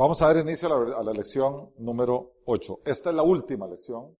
[0.00, 2.80] Vamos a dar inicio a la, a lección número 8.
[2.86, 4.16] Esta es la última lección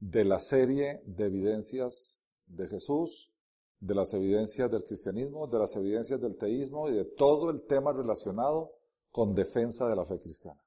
[0.00, 3.30] de la serie de evidencias de Jesús,
[3.78, 7.92] de las evidencias del cristianismo, de las evidencias del teísmo y de todo el tema
[7.92, 8.72] relacionado
[9.10, 10.64] con defensa de la fe cristiana.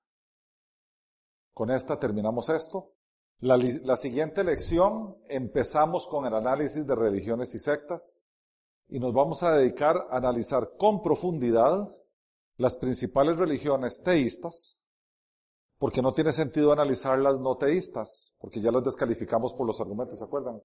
[1.51, 2.93] Con esta terminamos esto.
[3.39, 8.21] La, la, siguiente lección empezamos con el análisis de religiones y sectas
[8.89, 11.95] y nos vamos a dedicar a analizar con profundidad
[12.59, 14.77] las principales religiones teístas,
[15.77, 20.19] porque no tiene sentido analizar las no teístas, porque ya las descalificamos por los argumentos,
[20.19, 20.61] ¿se acuerdan?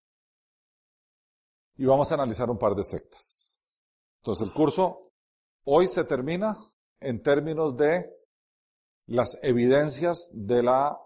[1.76, 3.60] Y vamos a analizar un par de sectas.
[4.16, 5.12] Entonces el curso
[5.66, 6.56] hoy se termina
[6.98, 8.12] en términos de
[9.06, 10.98] las evidencias de la,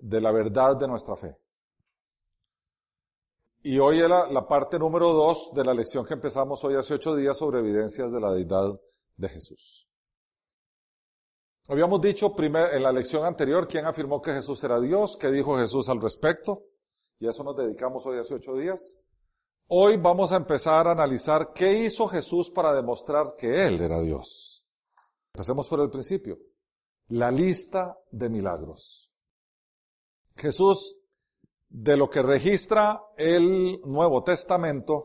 [0.00, 1.36] de la verdad de nuestra fe.
[3.62, 6.94] Y hoy es la, la parte número dos de la lección que empezamos hoy hace
[6.94, 8.80] ocho días sobre evidencias de la deidad
[9.20, 9.86] de Jesús.
[11.68, 15.56] Habíamos dicho primer, en la lección anterior quién afirmó que Jesús era Dios, qué dijo
[15.58, 16.64] Jesús al respecto,
[17.20, 18.98] y a eso nos dedicamos hoy hace ocho días.
[19.68, 24.66] Hoy vamos a empezar a analizar qué hizo Jesús para demostrar que Él era Dios.
[25.32, 26.38] Empecemos por el principio.
[27.08, 29.12] La lista de milagros.
[30.34, 30.96] Jesús,
[31.68, 35.04] de lo que registra el Nuevo Testamento,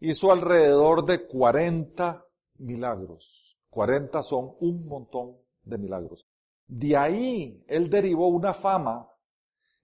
[0.00, 2.24] hizo alrededor de 40
[2.58, 3.45] milagros.
[3.76, 6.26] 40 son un montón de milagros.
[6.66, 9.06] De ahí él derivó una fama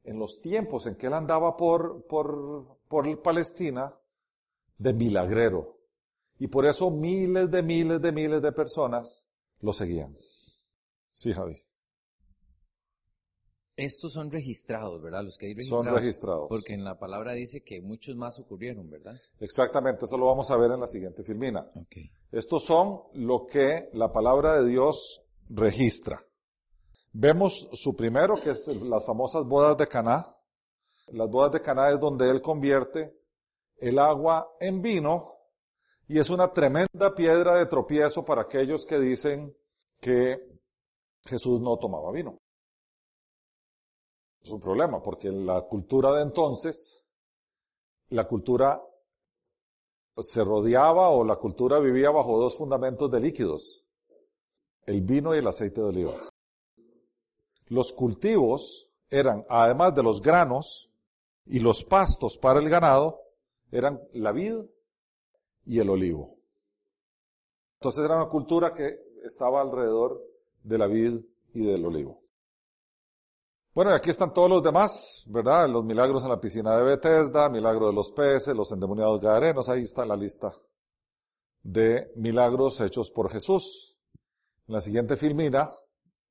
[0.02, 3.94] en los tiempos en que él andaba por, por, por Palestina
[4.78, 5.76] de milagrero.
[6.38, 9.28] Y por eso miles de miles de miles de personas
[9.60, 10.16] lo seguían.
[11.12, 11.62] Sí, Javi.
[13.82, 15.24] Estos son registrados, ¿verdad?
[15.24, 15.84] Los que hay registrados.
[15.84, 16.46] Son registrados.
[16.48, 19.16] Porque en la palabra dice que muchos más ocurrieron, ¿verdad?
[19.40, 21.68] Exactamente, eso lo vamos a ver en la siguiente filmina.
[21.74, 22.10] Okay.
[22.30, 26.24] Estos son lo que la palabra de Dios registra.
[27.12, 30.32] Vemos su primero, que es las famosas bodas de Caná.
[31.08, 33.12] Las bodas de Caná es donde él convierte
[33.78, 35.24] el agua en vino
[36.06, 39.52] y es una tremenda piedra de tropiezo para aquellos que dicen
[40.00, 40.38] que
[41.24, 42.38] Jesús no tomaba vino.
[44.42, 47.04] Es un problema, porque en la cultura de entonces,
[48.08, 48.82] la cultura
[50.18, 53.84] se rodeaba o la cultura vivía bajo dos fundamentos de líquidos,
[54.84, 56.12] el vino y el aceite de oliva.
[57.68, 60.90] Los cultivos eran, además de los granos
[61.46, 63.20] y los pastos para el ganado,
[63.70, 64.64] eran la vid
[65.64, 66.36] y el olivo.
[67.78, 70.22] Entonces era una cultura que estaba alrededor
[70.62, 71.20] de la vid
[71.54, 72.21] y del olivo.
[73.74, 75.66] Bueno, aquí están todos los demás, ¿verdad?
[75.66, 79.80] Los milagros en la piscina de Bethesda, milagro de los peces, los endemoniados gadarenos, ahí
[79.80, 80.52] está la lista
[81.62, 83.98] de milagros hechos por Jesús.
[84.68, 85.72] En la siguiente filmina,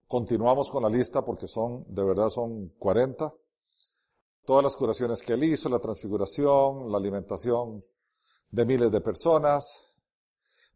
[0.08, 3.34] continuamos con la lista porque son, de verdad son 40.
[4.46, 7.82] Todas las curaciones que él hizo, la transfiguración, la alimentación
[8.52, 9.98] de miles de personas,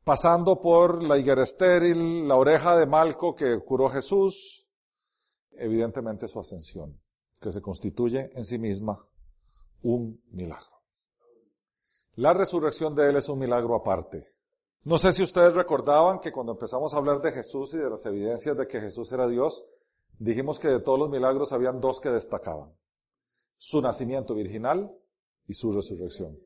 [0.03, 4.64] pasando por la higuera estéril, la oreja de Malco que curó Jesús,
[5.57, 6.99] evidentemente su ascensión,
[7.39, 9.05] que se constituye en sí misma
[9.81, 10.75] un milagro.
[12.15, 14.25] La resurrección de Él es un milagro aparte.
[14.83, 18.05] No sé si ustedes recordaban que cuando empezamos a hablar de Jesús y de las
[18.05, 19.65] evidencias de que Jesús era Dios,
[20.17, 22.73] dijimos que de todos los milagros habían dos que destacaban.
[23.57, 24.91] Su nacimiento virginal
[25.47, 26.37] y su resurrección.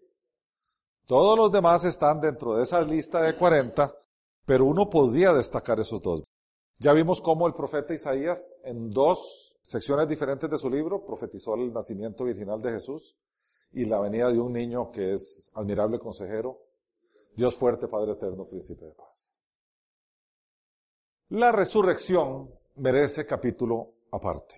[1.05, 3.93] Todos los demás están dentro de esa lista de 40,
[4.45, 6.23] pero uno podía destacar esos dos.
[6.81, 11.73] Ya vimos cómo el profeta Isaías en dos secciones diferentes de su libro profetizó el
[11.73, 13.17] nacimiento virginal de Jesús
[13.73, 16.61] y la venida de un niño que es admirable consejero,
[17.35, 19.37] Dios fuerte, Padre eterno, príncipe de paz.
[21.27, 24.55] La resurrección merece capítulo aparte.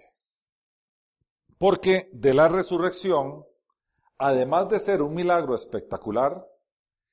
[1.58, 3.48] Porque de la resurrección,
[4.20, 6.48] además de ser un milagro espectacular,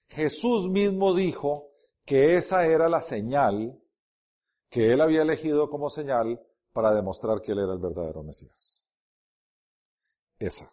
[0.08, 1.70] Jesús mismo dijo
[2.04, 3.80] que esa era la señal
[4.68, 6.40] que él había elegido como señal
[6.72, 8.84] para demostrar que él era el verdadero Mesías.
[10.38, 10.72] Esa.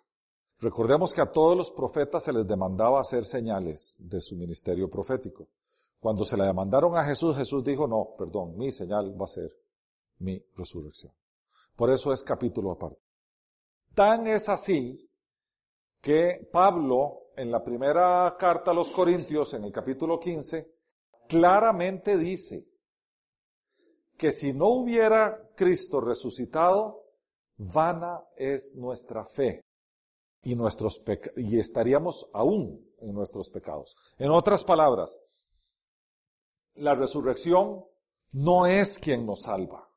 [0.60, 5.48] Recordemos que a todos los profetas se les demandaba hacer señales de su ministerio profético.
[6.00, 9.52] Cuando se le demandaron a Jesús, Jesús dijo, no, perdón, mi señal va a ser
[10.20, 11.12] mi resurrección.
[11.75, 13.02] Por eso es capítulo aparte.
[13.94, 15.10] Tan es así
[16.00, 20.72] que Pablo, en la primera carta a los Corintios, en el capítulo 15,
[21.28, 22.75] claramente dice
[24.18, 27.04] que si no hubiera Cristo resucitado,
[27.58, 29.62] vana es nuestra fe
[30.44, 31.04] y, nuestros
[31.38, 33.96] y estaríamos aún en nuestros pecados.
[34.18, 35.20] En otras palabras,
[36.76, 37.86] la resurrección
[38.32, 39.90] no es quien nos salva.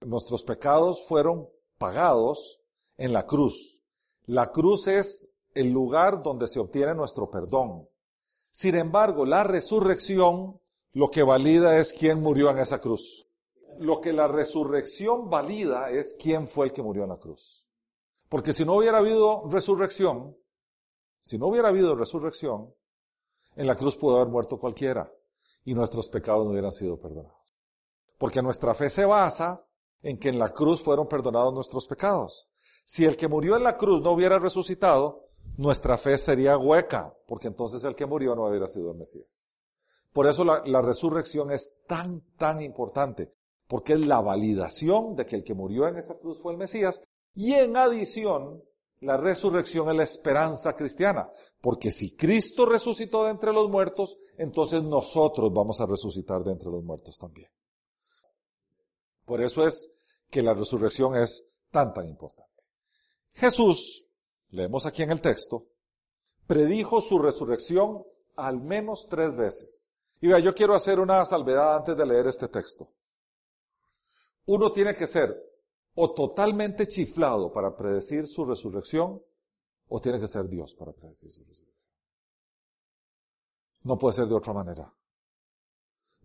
[0.00, 1.48] Nuestros pecados fueron
[1.78, 2.60] pagados
[2.96, 3.80] en la cruz.
[4.26, 7.88] La cruz es el lugar donde se obtiene nuestro perdón.
[8.50, 10.60] Sin embargo, la resurrección
[10.92, 13.28] lo que valida es quién murió en esa cruz.
[13.78, 17.66] Lo que la resurrección valida es quién fue el que murió en la cruz.
[18.28, 20.36] Porque si no hubiera habido resurrección,
[21.20, 22.74] si no hubiera habido resurrección,
[23.56, 25.12] en la cruz pudo haber muerto cualquiera
[25.64, 27.38] y nuestros pecados no hubieran sido perdonados.
[28.18, 29.64] Porque nuestra fe se basa
[30.02, 32.48] en que en la cruz fueron perdonados nuestros pecados.
[32.84, 37.48] Si el que murió en la cruz no hubiera resucitado, nuestra fe sería hueca, porque
[37.48, 39.54] entonces el que murió no hubiera sido el Mesías.
[40.12, 43.32] Por eso la, resurrección es tan, tan importante,
[43.66, 47.02] porque es la validación de que el que murió en esa cruz fue el Mesías,
[47.34, 48.62] y en adición,
[49.00, 54.82] la resurrección es la esperanza cristiana, porque si Cristo resucitó de entre los muertos, entonces
[54.82, 57.48] nosotros vamos a resucitar de entre los muertos también.
[59.24, 59.94] Por eso es
[60.30, 62.64] que la resurrección es tan, tan importante.
[63.34, 64.06] Jesús,
[64.50, 65.66] leemos aquí en el texto,
[66.46, 68.04] predijo su resurrección
[68.36, 69.92] al menos tres veces.
[70.20, 72.88] Y vea, yo quiero hacer una salvedad antes de leer este texto.
[74.46, 75.36] Uno tiene que ser
[75.94, 79.20] o totalmente chiflado para predecir su resurrección,
[79.88, 81.78] o tiene que ser Dios para predecir su resurrección.
[83.84, 84.92] No puede ser de otra manera.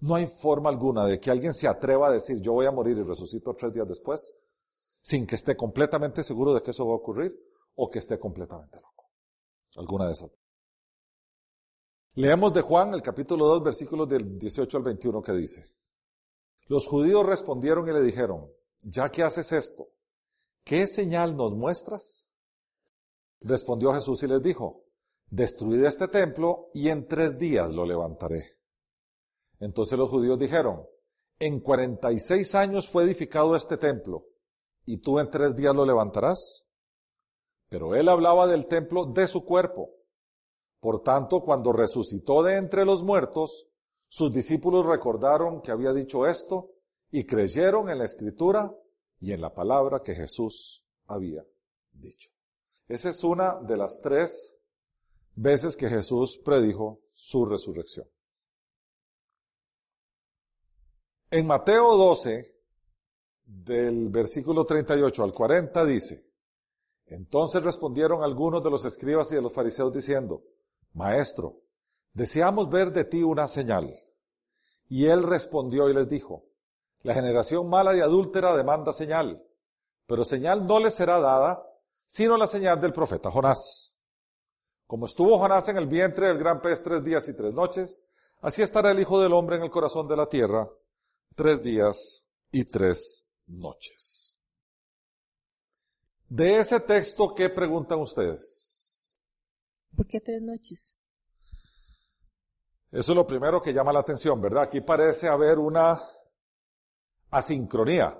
[0.01, 2.97] No hay forma alguna de que alguien se atreva a decir yo voy a morir
[2.97, 4.35] y resucito tres días después
[5.01, 7.33] sin que esté completamente seguro de que eso va a ocurrir
[7.75, 9.11] o que esté completamente loco.
[9.75, 10.31] Alguna de esas.
[12.15, 15.65] Leemos de Juan el capítulo 2 versículos del 18 al 21 que dice,
[16.67, 18.51] los judíos respondieron y le dijeron,
[18.83, 19.87] ya que haces esto,
[20.63, 22.29] ¿qué señal nos muestras?
[23.41, 24.83] Respondió Jesús y les dijo,
[25.31, 28.43] destruid este templo y en tres días lo levantaré.
[29.59, 30.85] Entonces los judíos dijeron,
[31.39, 34.27] en cuarenta y seis años fue edificado este templo,
[34.85, 36.67] y tú en tres días lo levantarás.
[37.69, 40.02] Pero él hablaba del templo de su cuerpo.
[40.83, 43.69] Por tanto, cuando resucitó de entre los muertos,
[44.09, 46.71] sus discípulos recordaron que había dicho esto
[47.09, 48.69] y creyeron en la escritura
[49.21, 51.41] y en la palabra que Jesús había
[51.93, 52.31] dicho.
[52.89, 54.57] Esa es una de las tres
[55.35, 58.09] veces que Jesús predijo su resurrección.
[61.31, 62.59] En Mateo 12,
[63.45, 66.27] del versículo 38 al 40 dice,
[67.05, 70.43] entonces respondieron algunos de los escribas y de los fariseos diciendo,
[70.93, 71.61] Maestro,
[72.13, 73.93] deseamos ver de ti una señal.
[74.87, 76.45] Y él respondió y les dijo,
[77.01, 79.43] la generación mala y adúltera demanda señal,
[80.05, 81.65] pero señal no les será dada,
[82.05, 83.97] sino la señal del profeta Jonás.
[84.87, 88.05] Como estuvo Jonás en el vientre del gran pez tres días y tres noches,
[88.41, 90.69] así estará el Hijo del Hombre en el corazón de la tierra
[91.35, 94.35] tres días y tres noches.
[96.29, 98.62] De ese texto, ¿qué preguntan ustedes?
[99.95, 100.97] ¿Por qué tres noches?
[102.91, 104.63] Eso es lo primero que llama la atención, ¿verdad?
[104.63, 105.99] Aquí parece haber una
[107.31, 108.19] asincronía.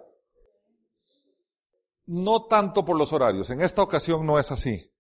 [2.05, 4.91] No tanto por los horarios, en esta ocasión no es así.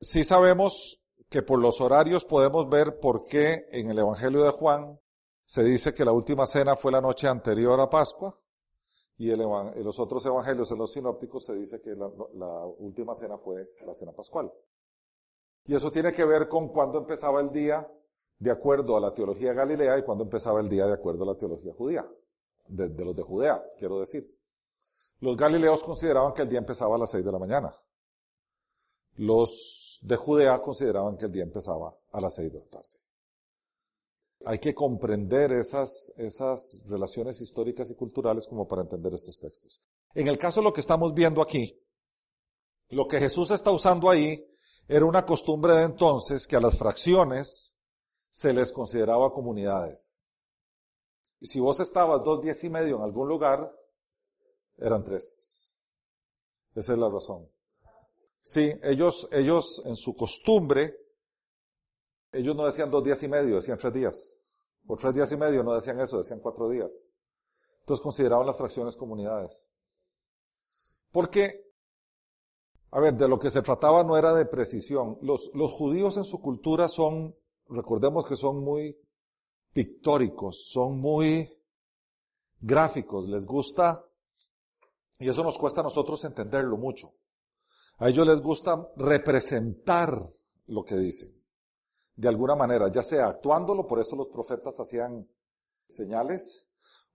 [0.00, 4.98] Sí sabemos que por los horarios podemos ver por qué en el Evangelio de Juan
[5.44, 8.40] se dice que la última cena fue la noche anterior a Pascua
[9.20, 13.36] y en los otros evangelios, en los sinópticos, se dice que la, la última cena
[13.36, 14.50] fue la cena pascual.
[15.64, 17.86] Y eso tiene que ver con cuándo empezaba el día
[18.40, 21.36] de acuerdo a la teología galilea y cuándo empezaba el día de acuerdo a la
[21.36, 22.08] teología judía,
[22.66, 24.34] de, de, los de Judea, quiero decir.
[25.20, 27.74] Los galileos consideraban que el día empezaba a las seis de la mañana.
[29.16, 32.88] Los de Judea consideraban que el día empezaba a las seis de la tarde.
[34.46, 39.82] Hay que comprender esas, esas relaciones históricas y culturales como para entender estos textos.
[40.14, 41.78] En el caso de lo que estamos viendo aquí,
[42.88, 44.49] lo que Jesús está usando ahí
[44.90, 47.76] era una costumbre de entonces que a las fracciones
[48.30, 50.26] se les consideraba comunidades.
[51.38, 53.72] Y si vos estabas dos días y medio en algún lugar,
[54.78, 55.74] eran tres.
[56.74, 57.48] Esa es la razón.
[58.42, 60.96] Sí, ellos, ellos en su costumbre
[62.32, 64.40] ellos no decían dos días y medio, decían tres días.
[64.86, 67.10] Por tres días y medio no decían eso, decían cuatro días.
[67.80, 69.68] Entonces consideraban las fracciones comunidades.
[71.10, 71.69] Porque,
[72.90, 75.18] a ver, de lo que se trataba no era de precisión.
[75.22, 77.34] Los, los judíos en su cultura son,
[77.68, 78.96] recordemos que son muy
[79.72, 81.48] pictóricos, son muy
[82.60, 84.04] gráficos, les gusta,
[85.18, 87.12] y eso nos cuesta a nosotros entenderlo mucho.
[87.98, 90.28] A ellos les gusta representar
[90.66, 91.40] lo que dicen
[92.20, 95.26] de alguna manera, ya sea actuándolo, por eso los profetas hacían
[95.86, 96.66] señales,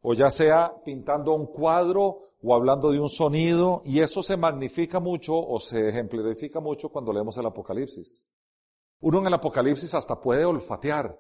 [0.08, 5.00] o ya sea pintando un cuadro o hablando de un sonido, y eso se magnifica
[5.00, 8.24] mucho o se ejemplifica mucho cuando leemos el Apocalipsis.
[9.00, 11.20] Uno en el Apocalipsis hasta puede olfatear.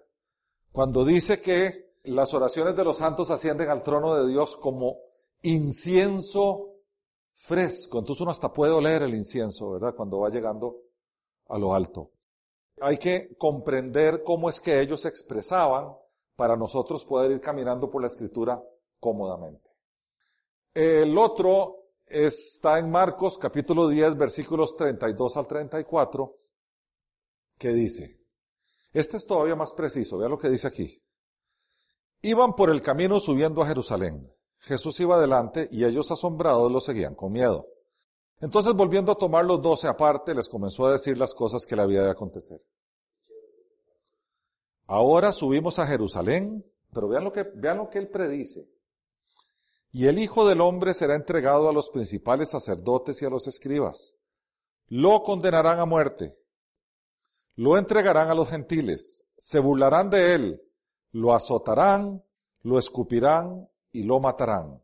[0.72, 4.98] Cuando dice que las oraciones de los santos ascienden al trono de Dios como
[5.42, 6.76] incienso
[7.34, 7.98] fresco.
[7.98, 9.96] Entonces uno hasta puede oler el incienso, ¿verdad?
[9.96, 10.78] Cuando va llegando
[11.48, 12.12] a lo alto.
[12.82, 15.92] Hay que comprender cómo es que ellos se expresaban
[16.36, 18.62] para nosotros poder ir caminando por la escritura
[19.00, 19.70] cómodamente.
[20.74, 26.36] El otro está en Marcos capítulo 10 versículos 32 al 34
[27.58, 28.20] que dice,
[28.94, 31.02] este es todavía más preciso, vea lo que dice aquí.
[32.22, 34.32] Iban por el camino subiendo a Jerusalén.
[34.60, 37.68] Jesús iba adelante y ellos asombrados lo seguían con miedo.
[38.40, 41.84] Entonces volviendo a tomar los doce aparte, les comenzó a decir las cosas que le
[41.84, 42.62] había de acontecer.
[44.88, 48.68] Ahora subimos a Jerusalén, pero vean lo que, vean lo que él predice.
[49.96, 54.14] Y el Hijo del Hombre será entregado a los principales sacerdotes y a los escribas.
[54.90, 56.38] Lo condenarán a muerte.
[57.56, 59.24] Lo entregarán a los gentiles.
[59.38, 60.62] Se burlarán de él.
[61.14, 62.22] Lo azotarán,
[62.64, 64.84] lo escupirán y lo matarán.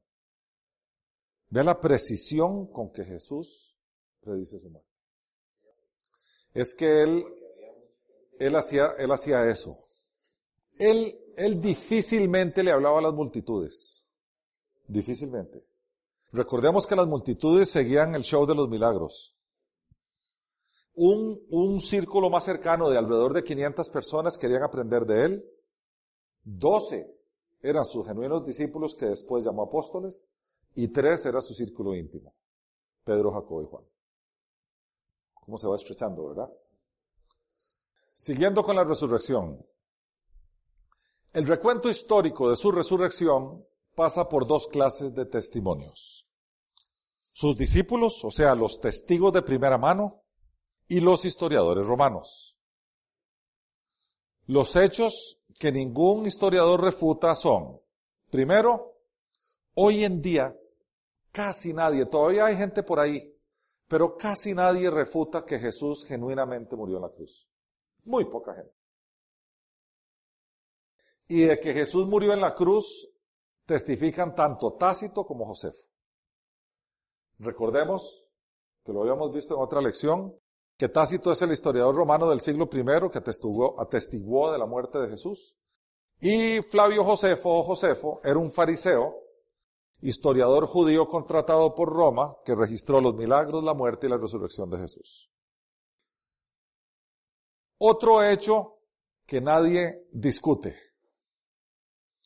[1.50, 3.77] Ve la precisión con que Jesús
[4.22, 4.89] predice su muerte.
[6.53, 7.25] Es que él,
[8.39, 9.77] él hacía, él hacía eso.
[10.77, 14.00] Él, él difícilmente le hablaba a las multitudes.
[14.91, 15.65] Difícilmente.
[16.33, 19.38] Recordemos que las multitudes seguían el show de los milagros.
[20.95, 25.45] Un, un círculo más cercano de alrededor de 500 personas querían aprender de él.
[26.43, 27.10] 12
[27.62, 30.27] eran sus genuinos discípulos que después llamó apóstoles
[30.75, 32.33] y tres era su círculo íntimo,
[33.05, 33.86] Pedro, Jacobo y Juan.
[35.36, 36.51] ¿Cómo se va estrechando, verdad?
[38.13, 39.65] Siguiendo con la resurrección.
[41.31, 46.27] El recuento histórico de su resurrección pasa por dos clases de testimonios.
[47.33, 50.21] Sus discípulos, o sea, los testigos de primera mano,
[50.88, 52.57] y los historiadores romanos.
[54.48, 57.79] Los hechos que ningún historiador refuta son,
[58.29, 58.98] primero,
[59.75, 60.53] hoy en día
[61.31, 63.33] casi nadie, todavía hay gente por ahí,
[63.88, 67.50] pero casi nadie refuta que Jesús genuinamente murió en la cruz.
[68.03, 68.75] Muy poca gente.
[71.29, 73.11] Y de que Jesús murió en la cruz
[73.71, 75.87] testifican tanto Tácito como Josefo.
[77.39, 78.33] Recordemos,
[78.83, 80.35] que lo habíamos visto en otra lección,
[80.77, 84.99] que Tácito es el historiador romano del siglo I que atestiguó, atestiguó de la muerte
[84.99, 85.55] de Jesús.
[86.19, 89.15] Y Flavio Josefo o Josefo era un fariseo,
[90.01, 94.79] historiador judío contratado por Roma, que registró los milagros, la muerte y la resurrección de
[94.79, 95.31] Jesús.
[97.77, 98.79] Otro hecho
[99.25, 100.75] que nadie discute.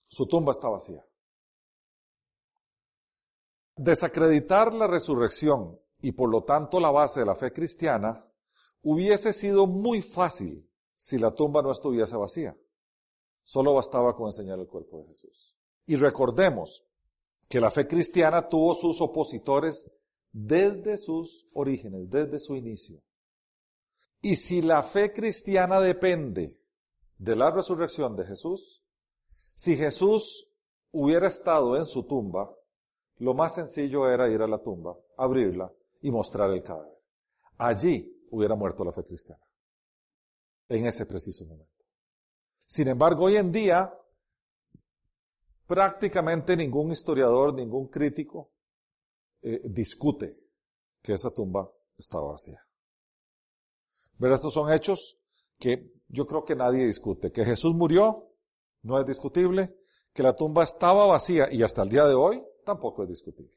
[0.08, 1.06] Su tumba está vacía.
[3.76, 8.26] Desacreditar la resurrección y por lo tanto la base de la fe cristiana
[8.82, 12.56] hubiese sido muy fácil si la tumba no estuviese vacía.
[13.44, 15.56] Solo bastaba con enseñar el cuerpo de Jesús.
[15.86, 16.86] Y recordemos
[17.48, 19.92] que la fe cristiana tuvo sus opositores
[20.32, 23.02] desde sus orígenes, desde su inicio.
[24.22, 26.60] Y si la fe cristiana depende
[27.18, 28.84] de la resurrección de Jesús,
[29.54, 30.52] si Jesús
[30.92, 32.54] hubiera estado en su tumba,
[33.18, 36.98] lo más sencillo era ir a la tumba, abrirla y mostrar el cadáver.
[37.58, 39.42] Allí hubiera muerto la fe cristiana.
[40.68, 41.86] En ese preciso momento.
[42.66, 43.94] Sin embargo, hoy en día,
[45.68, 48.52] prácticamente ningún historiador, ningún crítico
[49.42, 50.40] eh, discute
[51.02, 52.66] que esa tumba estaba vacía.
[54.20, 55.18] Pero estos son hechos
[55.60, 57.32] que yo creo que nadie discute.
[57.32, 58.32] Que Jesús murió,
[58.82, 59.78] no es discutible.
[60.14, 63.56] Que la tumba estaba vacía y hasta el día de hoy tampoco es discutible.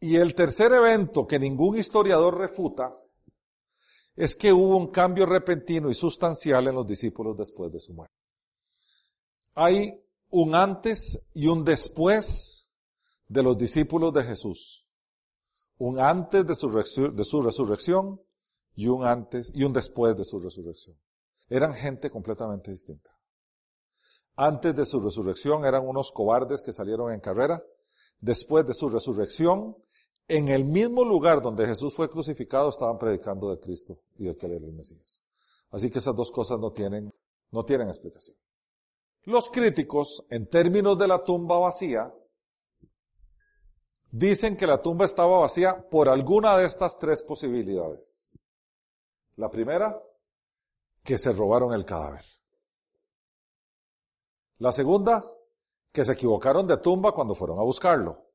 [0.00, 2.94] Y el tercer evento que ningún historiador refuta
[4.16, 8.14] es que hubo un cambio repentino y sustancial en los discípulos después de su muerte.
[9.54, 10.00] Hay
[10.30, 12.68] un antes y un después
[13.28, 14.86] de los discípulos de Jesús.
[15.78, 18.20] Un antes de su, de su resurrección
[18.74, 20.96] y un antes y un después de su resurrección.
[21.48, 23.13] Eran gente completamente distinta.
[24.36, 27.62] Antes de su resurrección eran unos cobardes que salieron en carrera.
[28.20, 29.76] Después de su resurrección
[30.28, 34.46] en el mismo lugar donde Jesús fue crucificado estaban predicando de Cristo y de que
[34.46, 35.22] era el Mesías.
[35.70, 37.12] Así que esas dos cosas no tienen,
[37.50, 38.36] no tienen explicación.
[39.24, 42.12] Los críticos, en términos de la tumba vacía,
[44.10, 48.38] dicen que la tumba estaba vacía por alguna de estas tres posibilidades.
[49.36, 50.00] La primera,
[51.02, 52.24] que se robaron el cadáver.
[54.58, 55.24] La segunda,
[55.92, 58.30] que se equivocaron de tumba cuando fueron a buscarlo.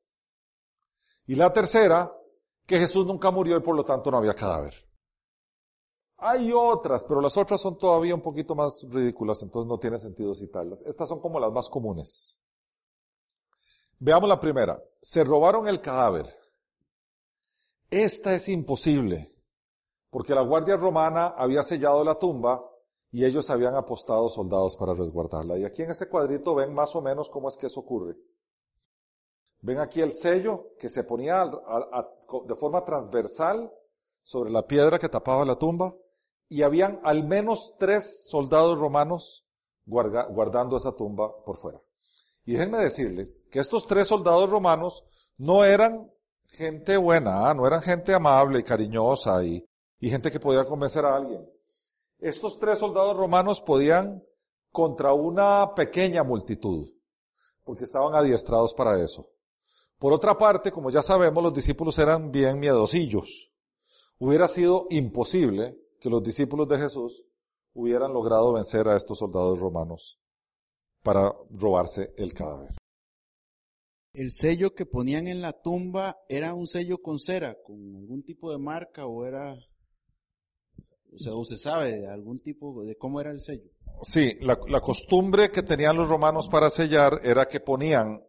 [1.26, 2.12] Y la tercera,
[2.66, 4.74] que Jesús nunca murió y por lo tanto no había cadáver.
[6.18, 10.34] Hay otras, pero las otras son todavía un poquito más ridículas, entonces no tiene sentido
[10.34, 10.82] citarlas.
[10.82, 12.38] Estas son como las más comunes.
[13.98, 14.82] Veamos la primera.
[15.00, 16.26] Se robaron el cadáver.
[17.90, 19.34] Esta es imposible,
[20.10, 22.62] porque la guardia romana había sellado la tumba
[23.12, 25.58] y ellos habían apostado soldados para resguardarla.
[25.58, 28.16] Y aquí en este cuadrito ven más o menos cómo es que eso ocurre.
[29.62, 33.70] Ven aquí el sello que se ponía de forma transversal
[34.22, 35.94] sobre la piedra que tapaba la tumba
[36.48, 39.46] y habían al menos tres soldados romanos
[39.84, 41.80] guardando esa tumba por fuera.
[42.44, 45.04] Y déjenme decirles que estos tres soldados romanos
[45.36, 46.10] no eran
[46.46, 47.54] gente buena, ¿ah?
[47.54, 49.64] no eran gente amable y cariñosa y,
[49.98, 51.46] y gente que podía convencer a alguien.
[52.20, 54.22] Estos tres soldados romanos podían
[54.70, 56.92] contra una pequeña multitud,
[57.64, 59.30] porque estaban adiestrados para eso.
[59.98, 63.50] Por otra parte, como ya sabemos, los discípulos eran bien miedosillos.
[64.18, 67.24] Hubiera sido imposible que los discípulos de Jesús
[67.72, 70.20] hubieran logrado vencer a estos soldados romanos
[71.02, 72.76] para robarse el cadáver.
[74.12, 78.50] ¿El sello que ponían en la tumba era un sello con cera, con algún tipo
[78.50, 79.56] de marca o era
[81.12, 83.70] o sea, ¿o se sabe de algún tipo de cómo era el sello?
[84.02, 88.24] Sí, la, la costumbre que tenían los romanos para sellar era que ponían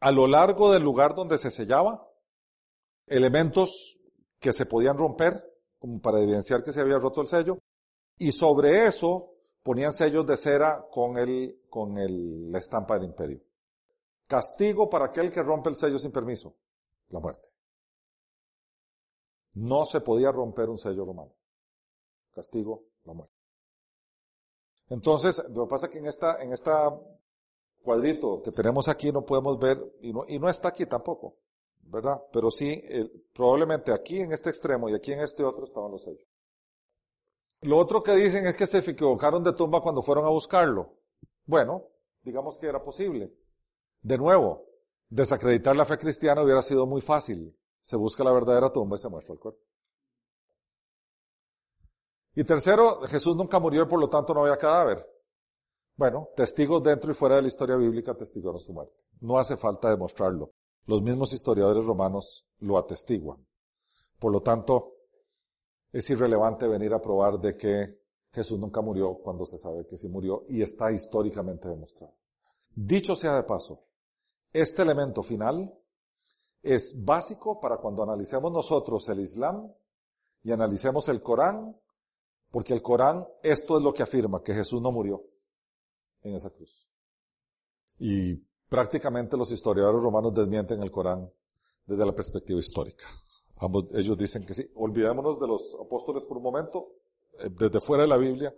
[0.00, 2.08] a lo largo del lugar donde se sellaba
[3.06, 3.98] elementos
[4.38, 5.42] que se podían romper,
[5.78, 7.58] como para evidenciar que se había roto el sello,
[8.18, 13.40] y sobre eso ponían sellos de cera con, el, con el, la estampa del imperio.
[14.26, 16.56] Castigo para aquel que rompe el sello sin permiso,
[17.08, 17.48] la muerte.
[19.54, 21.32] No se podía romper un sello romano
[22.32, 23.34] castigo, la muerte.
[24.88, 26.90] Entonces, lo que pasa es que en esta, en esta
[27.82, 31.38] cuadrito que tenemos aquí no podemos ver, y no, y no está aquí tampoco,
[31.82, 32.22] ¿verdad?
[32.32, 32.82] Pero sí,
[33.32, 36.26] probablemente aquí en este extremo y aquí en este otro estaban los sellos.
[37.62, 40.98] Lo otro que dicen es que se equivocaron de tumba cuando fueron a buscarlo.
[41.46, 41.84] Bueno,
[42.22, 43.32] digamos que era posible.
[44.00, 44.66] De nuevo,
[45.08, 47.56] desacreditar la fe cristiana hubiera sido muy fácil.
[47.80, 49.60] Se busca la verdadera tumba y se muestra el cuerpo.
[52.34, 55.06] Y tercero, Jesús nunca murió y por lo tanto no había cadáver.
[55.96, 59.04] Bueno, testigos dentro y fuera de la historia bíblica testiguaron su muerte.
[59.20, 60.50] No hace falta demostrarlo.
[60.86, 63.46] Los mismos historiadores romanos lo atestiguan.
[64.18, 64.94] Por lo tanto,
[65.92, 68.00] es irrelevante venir a probar de que
[68.32, 72.14] Jesús nunca murió cuando se sabe que sí murió y está históricamente demostrado.
[72.74, 73.84] Dicho sea de paso,
[74.52, 75.72] este elemento final
[76.62, 79.70] es básico para cuando analicemos nosotros el Islam
[80.42, 81.76] y analicemos el Corán
[82.52, 85.24] porque el Corán, esto es lo que afirma, que Jesús no murió
[86.22, 86.90] en esa cruz.
[87.98, 88.36] Y
[88.68, 91.32] prácticamente los historiadores romanos desmienten el Corán
[91.86, 93.06] desde la perspectiva histórica.
[93.94, 94.70] ellos dicen que sí.
[94.74, 96.92] Olvidémonos de los apóstoles por un momento.
[97.38, 98.54] Eh, desde fuera de la Biblia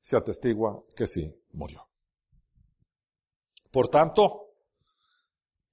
[0.00, 1.86] se atestigua que sí murió.
[3.70, 4.48] Por tanto,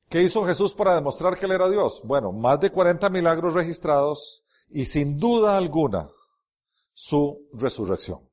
[0.07, 2.03] ¿qué hizo Jesús para demostrar que él era Dios?
[2.03, 6.11] Bueno, más de 40 milagros registrados y sin duda alguna
[6.95, 8.27] su resurrección.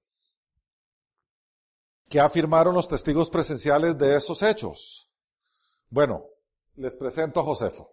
[2.09, 5.11] ¿Qué afirmaron los testigos presenciales de esos hechos?
[5.91, 6.25] Bueno,
[6.77, 7.91] les presento a Josefo.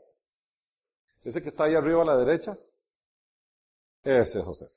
[1.23, 2.57] Ese que está ahí arriba a la derecha,
[4.03, 4.75] ese es Josefo.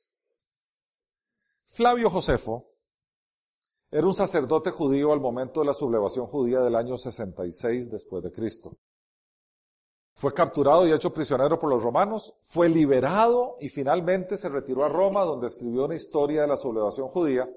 [1.69, 2.69] Flavio Josefo
[3.91, 8.33] era un sacerdote judío al momento de la sublevación judía del año 66 después de
[8.33, 8.79] Cristo.
[10.15, 14.89] Fue capturado y hecho prisionero por los romanos, fue liberado y finalmente se retiró a
[14.89, 17.49] Roma donde escribió una historia de la sublevación judía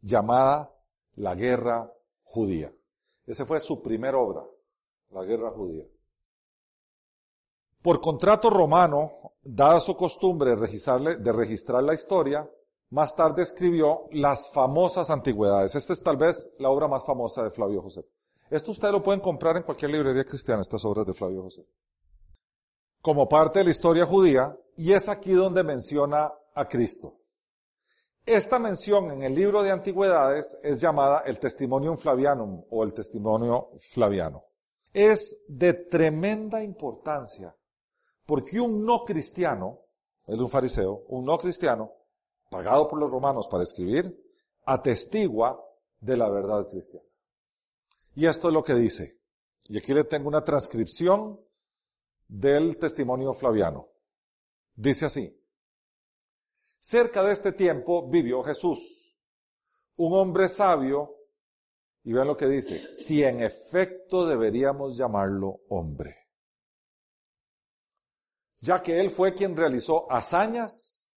[0.00, 0.72] llamada
[1.14, 1.92] La Guerra
[2.22, 2.72] Judía.
[3.26, 4.44] Esa fue su primera obra,
[5.10, 5.84] La Guerra Judía.
[7.82, 9.10] Por contrato romano,
[9.42, 12.48] dada su costumbre de registrar la historia,
[12.90, 15.74] más tarde escribió las famosas antigüedades.
[15.74, 18.02] Esta es tal vez la obra más famosa de Flavio José.
[18.50, 21.66] Esto ustedes lo pueden comprar en cualquier librería cristiana, estas obras de Flavio José
[23.06, 27.20] como parte de la historia judía y es aquí donde menciona a Cristo.
[28.24, 33.68] Esta mención en el libro de antigüedades es llamada el Testimonium Flavianum o el Testimonio
[33.92, 34.46] Flaviano.
[34.92, 37.54] Es de tremenda importancia
[38.26, 39.74] porque un no cristiano,
[40.26, 41.92] es un fariseo, un no cristiano,
[42.50, 44.20] pagado por los romanos para escribir,
[44.64, 45.64] atestigua
[46.00, 47.06] de la verdad cristiana.
[48.16, 49.20] Y esto es lo que dice.
[49.68, 51.38] Y aquí le tengo una transcripción
[52.26, 53.90] del testimonio flaviano.
[54.74, 55.38] Dice así,
[56.78, 59.16] cerca de este tiempo vivió Jesús,
[59.96, 61.12] un hombre sabio
[62.02, 66.28] Y vean lo que dice, si en efecto deberíamos llamarlo hombre.
[68.60, 71.08] Ya que él fue quien realizó hazañas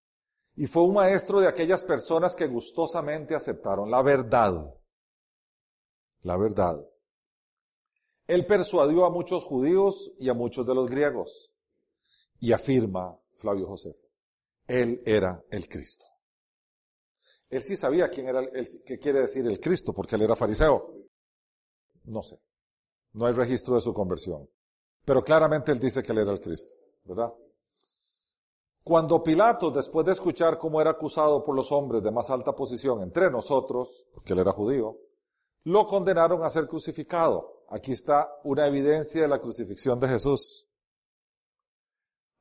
[0.55, 4.79] y fue un maestro de aquellas personas que gustosamente aceptaron la verdad.
[6.21, 6.86] La verdad.
[8.27, 11.51] Él persuadió a muchos judíos y a muchos de los griegos.
[12.39, 14.05] Y afirma Flavio Josefo,
[14.67, 16.05] él era el Cristo.
[17.49, 20.93] Él sí sabía quién era, el, qué quiere decir el Cristo, porque él era fariseo.
[22.03, 22.39] No sé.
[23.13, 24.47] No hay registro de su conversión.
[25.03, 27.34] Pero claramente él dice que él era el Cristo, ¿verdad?
[28.84, 33.01] Cuando Pilato, después de escuchar cómo era acusado por los hombres de más alta posición
[33.01, 34.97] entre nosotros, porque él era judío,
[35.63, 37.65] lo condenaron a ser crucificado.
[37.69, 40.67] Aquí está una evidencia de la crucifixión de Jesús.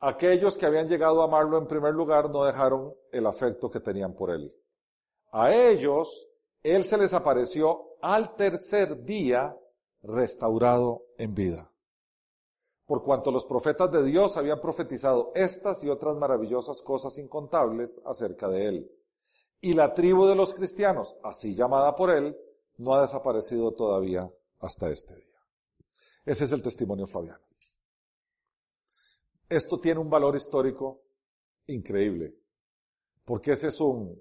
[0.00, 4.14] Aquellos que habían llegado a amarlo en primer lugar no dejaron el afecto que tenían
[4.14, 4.54] por él.
[5.32, 6.28] A ellos,
[6.62, 9.56] él se les apareció al tercer día
[10.02, 11.72] restaurado en vida.
[12.86, 18.48] Por cuanto los profetas de Dios habían profetizado estas y otras maravillosas cosas incontables acerca
[18.48, 18.92] de él.
[19.60, 22.38] Y la tribu de los cristianos, así llamada por él,
[22.78, 25.38] no ha desaparecido todavía hasta este día.
[26.24, 27.44] Ese es el testimonio fabiano.
[29.48, 31.02] Esto tiene un valor histórico
[31.66, 32.34] increíble,
[33.24, 34.20] porque ese es un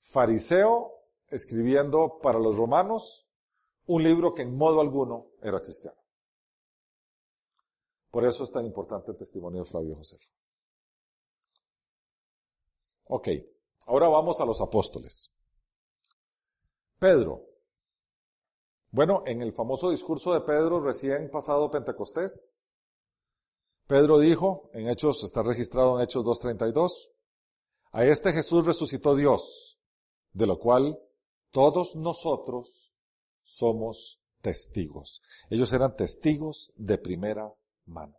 [0.00, 0.94] fariseo
[1.28, 3.28] escribiendo para los romanos
[3.86, 5.98] un libro que en modo alguno era cristiano.
[8.10, 10.18] Por eso es tan importante el testimonio de Flavio José.
[13.04, 13.28] Ok,
[13.86, 15.30] ahora vamos a los apóstoles.
[16.98, 17.47] Pedro.
[18.90, 22.70] Bueno, en el famoso discurso de Pedro recién pasado Pentecostés,
[23.86, 27.10] Pedro dijo, en Hechos, está registrado en Hechos 2.32,
[27.92, 29.78] a este Jesús resucitó Dios,
[30.32, 30.98] de lo cual
[31.50, 32.92] todos nosotros
[33.42, 35.22] somos testigos.
[35.50, 37.52] Ellos eran testigos de primera
[37.86, 38.18] mano.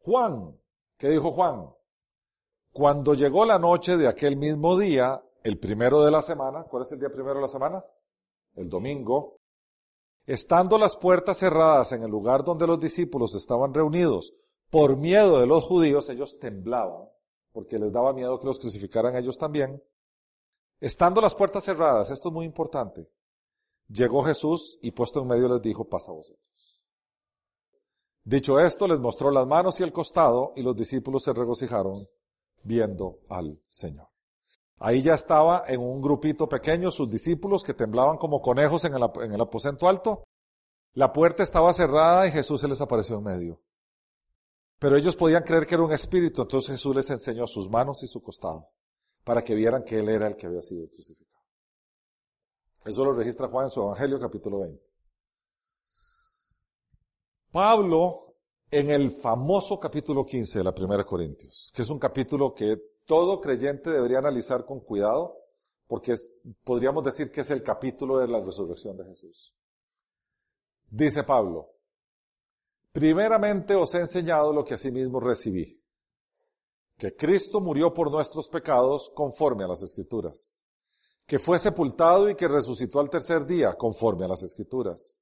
[0.00, 0.58] Juan,
[0.98, 1.70] ¿qué dijo Juan?
[2.72, 6.92] Cuando llegó la noche de aquel mismo día, el primero de la semana, ¿cuál es
[6.92, 7.84] el día primero de la semana?
[8.54, 9.40] El domingo.
[10.26, 14.32] Estando las puertas cerradas en el lugar donde los discípulos estaban reunidos,
[14.70, 17.08] por miedo de los judíos, ellos temblaban,
[17.52, 19.82] porque les daba miedo que los crucificaran ellos también.
[20.80, 23.08] Estando las puertas cerradas, esto es muy importante,
[23.88, 26.82] llegó Jesús y puesto en medio les dijo, pasa vosotros.
[28.24, 32.08] Dicho esto, les mostró las manos y el costado y los discípulos se regocijaron
[32.62, 34.13] viendo al Señor.
[34.78, 39.02] Ahí ya estaba en un grupito pequeño sus discípulos que temblaban como conejos en el,
[39.22, 40.24] en el aposento alto.
[40.92, 43.62] La puerta estaba cerrada y Jesús se les apareció en medio.
[44.78, 48.06] Pero ellos podían creer que era un espíritu, entonces Jesús les enseñó sus manos y
[48.06, 48.68] su costado
[49.24, 51.42] para que vieran que Él era el que había sido crucificado.
[52.84, 54.82] Eso lo registra Juan en su Evangelio capítulo 20.
[57.50, 58.36] Pablo,
[58.70, 63.40] en el famoso capítulo 15 de la Primera Corintios, que es un capítulo que todo
[63.40, 65.36] creyente debería analizar con cuidado,
[65.86, 66.14] porque
[66.64, 69.54] podríamos decir que es el capítulo de la resurrección de Jesús.
[70.88, 71.70] Dice Pablo,
[72.92, 75.84] primeramente os he enseñado lo que asimismo recibí
[76.96, 80.60] que Cristo murió por nuestros pecados conforme a las Escrituras,
[81.26, 85.18] que fue sepultado y que resucitó al tercer día conforme a las Escrituras,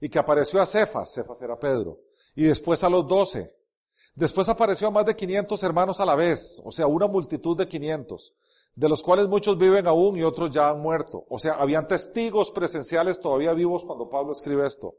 [0.00, 2.00] y que apareció a Cefas, Cefas era Pedro,
[2.34, 3.54] y después a los doce.
[4.14, 7.68] Después apareció a más de 500 hermanos a la vez, o sea, una multitud de
[7.68, 8.34] 500,
[8.74, 11.24] de los cuales muchos viven aún y otros ya han muerto.
[11.28, 14.96] O sea, habían testigos presenciales todavía vivos cuando Pablo escribe esto.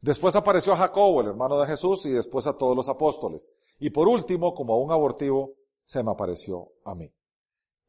[0.00, 3.50] Después apareció a Jacobo, el hermano de Jesús, y después a todos los apóstoles.
[3.78, 5.54] Y por último, como a un abortivo,
[5.84, 7.10] se me apareció a mí.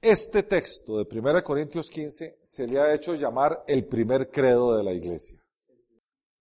[0.01, 4.83] Este texto de 1 Corintios 15 se le ha hecho llamar el primer credo de
[4.83, 5.43] la iglesia.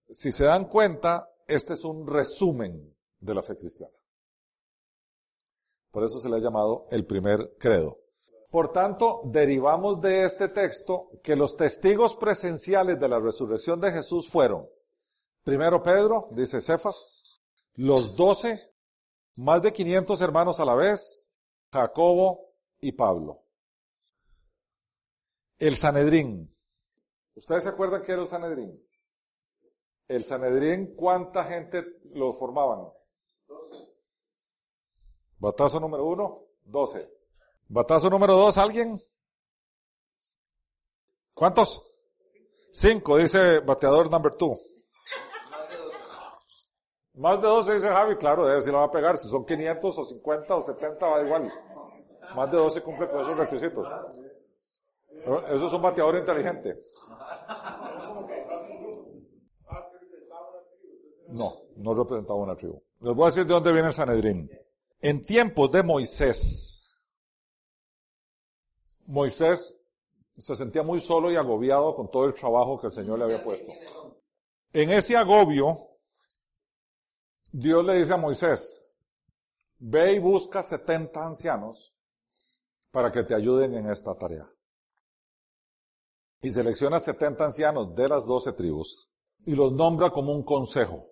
[0.09, 3.94] Si se dan cuenta, este es un resumen de la fe cristiana.
[5.95, 8.01] Por eso se le ha llamado el primer credo.
[8.51, 14.29] Por tanto, derivamos de este texto que los testigos presenciales de la resurrección de Jesús
[14.29, 14.69] fueron
[15.45, 17.41] Primero Pedro, dice Cefas,
[17.75, 18.75] los doce,
[19.37, 21.31] más de 500 hermanos a la vez,
[21.71, 23.45] Jacobo y Pablo.
[25.59, 26.53] El Sanedrín.
[27.37, 28.85] ¿Ustedes se acuerdan qué era el Sanedrín?
[30.09, 32.89] El Sanedrín, ¿cuánta gente lo formaban?
[35.45, 37.07] Batazo número uno, 12.
[37.69, 38.99] Batazo número dos, ¿alguien?
[41.35, 41.83] ¿Cuántos?
[42.73, 44.57] Cinco, dice bateador number two.
[47.17, 49.19] Más de 12 dice Javi, claro, debe si la va a pegar.
[49.19, 51.53] Si son 500 o 50 o 70, va igual.
[52.35, 53.87] Más de 12 cumple con esos requisitos.
[55.51, 56.81] Eso es un bateador inteligente.
[61.29, 62.83] No, no representaba una tribu.
[63.01, 64.63] Les voy a decir de dónde viene el Sanedrín.
[65.05, 66.83] En tiempos de Moisés,
[69.05, 69.79] Moisés
[70.38, 73.45] se sentía muy solo y agobiado con todo el trabajo que el Señor le había
[73.45, 73.71] puesto.
[74.73, 75.90] En ese agobio,
[77.53, 78.83] Dios le dice a Moisés,
[79.79, 81.95] ve y busca 70 ancianos
[82.90, 84.49] para que te ayuden en esta tarea.
[86.40, 89.11] Y selecciona 70 ancianos de las 12 tribus
[89.45, 91.05] y los nombra como un consejo.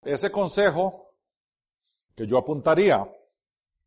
[0.00, 1.05] Ese consejo
[2.16, 3.06] que yo apuntaría,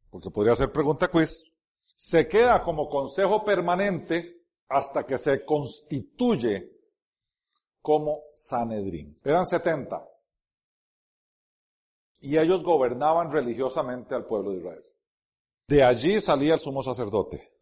[0.09, 1.43] porque podría ser pregunta quiz,
[1.95, 6.71] se queda como consejo permanente hasta que se constituye
[7.81, 9.19] como Sanedrín.
[9.23, 10.07] Eran 70.
[12.21, 14.83] Y ellos gobernaban religiosamente al pueblo de Israel.
[15.67, 17.59] De allí salía el sumo sacerdote.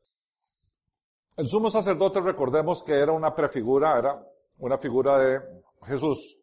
[1.38, 4.26] El sumo sacerdote, recordemos que era una prefigura, era
[4.58, 5.40] una figura de
[5.84, 6.40] Jesús.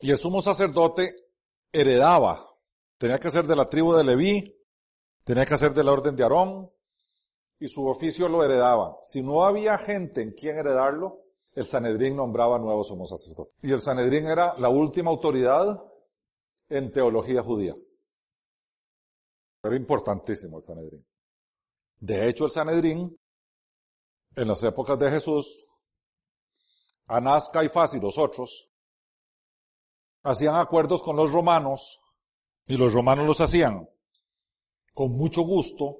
[0.00, 1.14] Y el sumo sacerdote
[1.70, 2.51] heredaba,
[3.02, 4.64] tenía que ser de la tribu de Leví,
[5.24, 6.70] tenía que ser de la orden de Aarón,
[7.58, 8.96] y su oficio lo heredaba.
[9.02, 11.18] Si no había gente en quien heredarlo,
[11.52, 13.56] el Sanedrín nombraba nuevo sumo sacerdote.
[13.60, 15.82] Y el Sanedrín era la última autoridad
[16.68, 17.74] en teología judía.
[19.64, 21.04] Era importantísimo el Sanedrín.
[21.98, 23.18] De hecho, el Sanedrín,
[24.36, 25.64] en las épocas de Jesús,
[27.06, 28.70] Anás, Caifás y los otros,
[30.22, 31.98] hacían acuerdos con los romanos,
[32.66, 33.88] y los romanos los hacían
[34.94, 35.98] con mucho gusto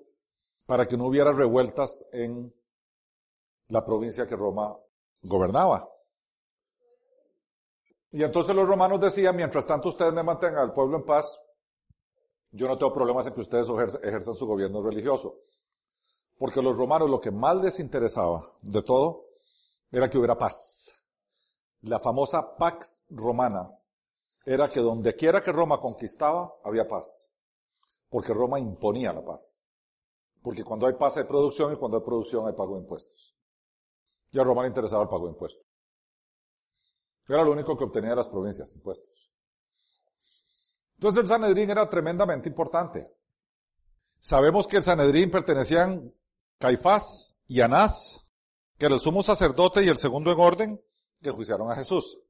[0.66, 2.53] para que no hubiera revueltas en
[3.68, 4.77] la provincia que Roma
[5.22, 5.88] gobernaba.
[8.11, 11.40] Y entonces los romanos decían, mientras tanto ustedes me mantengan al pueblo en paz,
[12.51, 13.66] yo no tengo problemas en que ustedes
[14.03, 15.38] ejerzan su gobierno religioso.
[16.38, 19.27] Porque a los romanos lo que más les interesaba de todo
[19.90, 20.92] era que hubiera paz.
[21.83, 23.70] La famosa Pax Romana
[24.44, 27.31] era que donde quiera que Roma conquistaba, había paz.
[28.09, 29.61] Porque Roma imponía la paz.
[30.42, 33.37] Porque cuando hay paz hay producción y cuando hay producción hay pago de impuestos.
[34.33, 35.66] Y a Roma le interesaba el pago de impuestos.
[37.28, 39.33] Era lo único que obtenía las provincias, impuestos.
[40.94, 43.11] Entonces el Sanedrín era tremendamente importante.
[44.18, 46.12] Sabemos que el Sanedrín pertenecían
[46.59, 48.24] Caifás y Anás,
[48.78, 50.85] que era el sumo sacerdote y el segundo en orden,
[51.20, 52.20] que juiciaron a Jesús.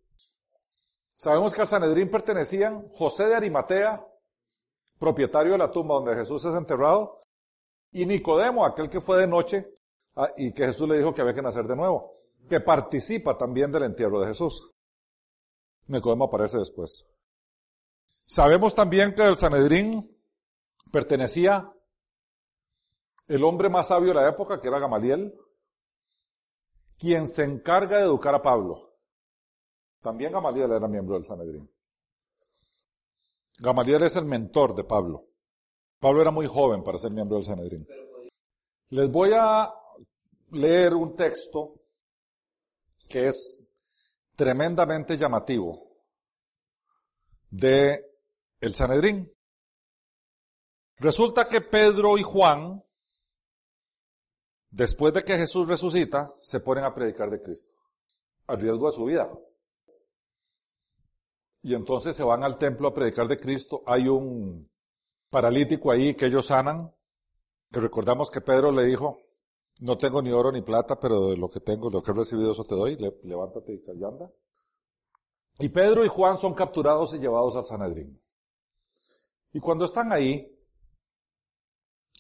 [1.23, 4.05] Sabemos que al Sanedrín pertenecían José de Arimatea,
[4.99, 7.23] propietario de la tumba donde Jesús es enterrado,
[7.93, 9.73] y Nicodemo, aquel que fue de noche
[10.17, 12.13] ah, y que Jesús le dijo que había que nacer de nuevo,
[12.51, 14.73] que participa también del entierro de Jesús.
[15.87, 17.07] Nicodemo aparece después.
[18.25, 20.21] Sabemos también que del Sanedrín
[20.91, 21.73] pertenecía
[23.29, 25.39] el hombre más sabio de la época, que era Gamaliel,
[26.99, 28.92] quien se encarga de educar a Pablo.
[30.03, 31.71] También Gamaliel era miembro del Sanedrín.
[33.59, 35.29] Gamaliel es el mentor de Pablo.
[36.01, 37.87] Pablo era muy joven para ser miembro del Sanedrín.
[38.89, 39.73] Les voy a
[40.51, 41.75] leer un texto
[43.09, 43.65] que es
[44.35, 45.79] tremendamente llamativo
[47.49, 48.05] de
[48.61, 49.33] el Sanedrín.
[50.97, 52.83] Resulta que Pedro y Juan,
[54.71, 57.75] después de que Jesús resucita, se ponen a predicar de Cristo,
[58.49, 59.31] al riesgo de su vida.
[61.63, 63.83] Y entonces se van al templo a predicar de Cristo.
[63.87, 64.69] Hay un
[65.31, 66.93] paralítico ahí que ellos sanan.
[67.71, 69.17] Recordamos que Pedro le dijo,
[69.81, 72.51] no tengo ni oro ni plata, pero de lo que tengo, lo que he recibido,
[72.51, 72.97] eso te doy.
[73.23, 74.31] levántate y anda.
[75.59, 78.21] Y Pedro y Juan son capturados y llevados al Sanedrín.
[79.53, 80.51] Y cuando están ahí,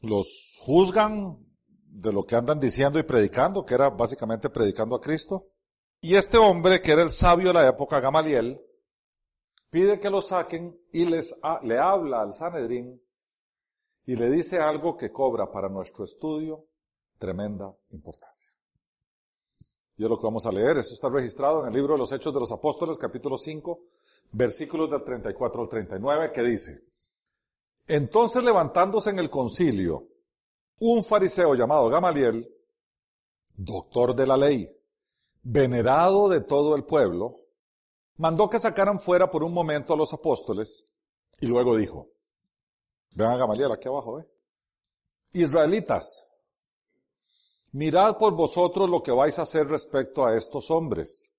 [0.03, 5.49] los juzgan de lo que andan diciendo y predicando, que era básicamente predicando a Cristo.
[6.01, 8.61] Y este hombre, que era el sabio de la época, Gamaliel,
[9.73, 13.03] pide que lo saquen y les le habla al Sanedrín
[14.05, 16.67] y le dice algo que cobra para nuestro estudio
[17.19, 18.53] tremenda importancia.
[19.97, 22.13] Y es lo que vamos a leer, eso está registrado en el libro de los
[22.13, 23.81] Hechos de los Apóstoles, capítulo 5,
[24.33, 26.85] versículos del 34 al 39, que dice,
[27.87, 30.07] entonces levantándose en el concilio,
[30.81, 32.47] un fariseo llamado Gamaliel,
[33.57, 34.71] doctor de la ley,
[35.43, 37.33] venerado de todo el pueblo,
[38.17, 40.87] mandó que sacaran fuera por un momento a los apóstoles
[41.41, 42.09] y luego dijo,
[43.11, 44.27] vean a Gamaliel aquí abajo, ¿eh?
[45.33, 46.29] Israelitas,
[47.73, 51.31] mirad por vosotros lo que vais a hacer respecto a estos hombres.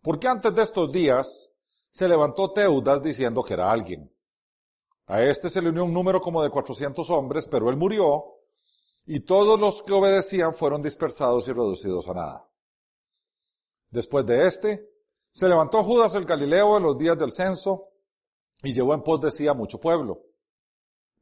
[0.00, 1.50] Porque antes de estos días
[1.90, 4.12] se levantó Teudas diciendo que era alguien.
[5.06, 8.38] A este se le unió un número como de 400 hombres, pero él murió
[9.06, 12.48] y todos los que obedecían fueron dispersados y reducidos a nada.
[13.90, 14.88] Después de este,
[15.32, 17.88] Se levantó Judas el Galileo en los días del censo
[18.62, 20.22] y llevó en pos de sí a mucho pueblo.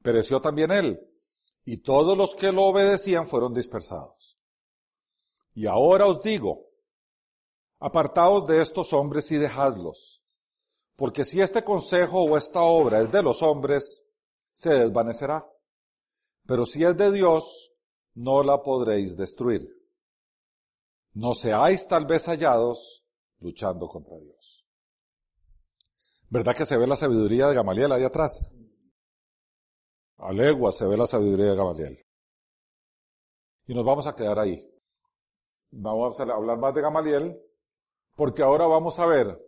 [0.02, 1.00] Pereció también él,
[1.64, 4.38] y todos los que lo obedecían fueron dispersados.
[5.54, 6.66] Y ahora os digo,
[7.78, 10.22] apartaos de estos hombres y dejadlos,
[10.96, 14.04] porque si este consejo o esta obra es de los hombres,
[14.52, 15.46] se desvanecerá.
[16.46, 17.72] Pero si es de Dios,
[18.14, 19.68] no la podréis destruir.
[21.12, 23.05] No seáis tal vez hallados
[23.46, 24.66] luchando contra Dios.
[26.28, 28.44] ¿Verdad que se ve la sabiduría de Gamaliel ahí atrás?
[30.18, 32.06] A legua se ve la sabiduría de Gamaliel.
[33.68, 34.68] Y nos vamos a quedar ahí.
[35.70, 37.40] Vamos a hablar más de Gamaliel,
[38.16, 39.38] porque ahora vamos a ver,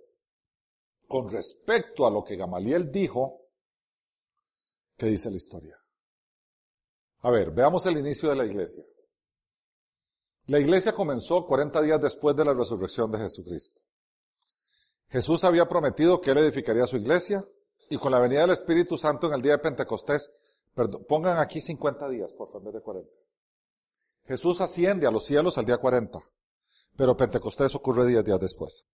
[1.09, 3.41] con respecto a lo que Gamaliel dijo,
[4.97, 5.77] qué dice la historia.
[7.23, 8.85] A ver, veamos el inicio de la iglesia.
[10.47, 13.83] La iglesia comenzó 40 días después de la resurrección de Jesucristo.
[15.11, 17.45] Jesús había prometido que él edificaría su iglesia
[17.89, 20.31] y con la venida del Espíritu Santo en el día de Pentecostés,
[20.75, 23.11] perdón, pongan aquí 50 días, por favor, en vez de 40.
[24.25, 26.21] Jesús asciende a los cielos al día 40,
[26.97, 28.87] pero Pentecostés ocurre 10 días después.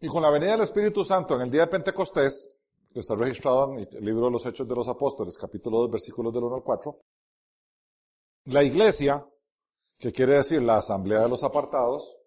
[0.00, 2.50] Y con la venida del Espíritu Santo en el día de Pentecostés,
[2.92, 6.34] que está registrado en el libro de los Hechos de los Apóstoles, capítulo 2, versículos
[6.34, 7.00] del 1 al 4,
[8.46, 9.26] la iglesia,
[9.98, 12.18] que quiere decir la asamblea de los apartados,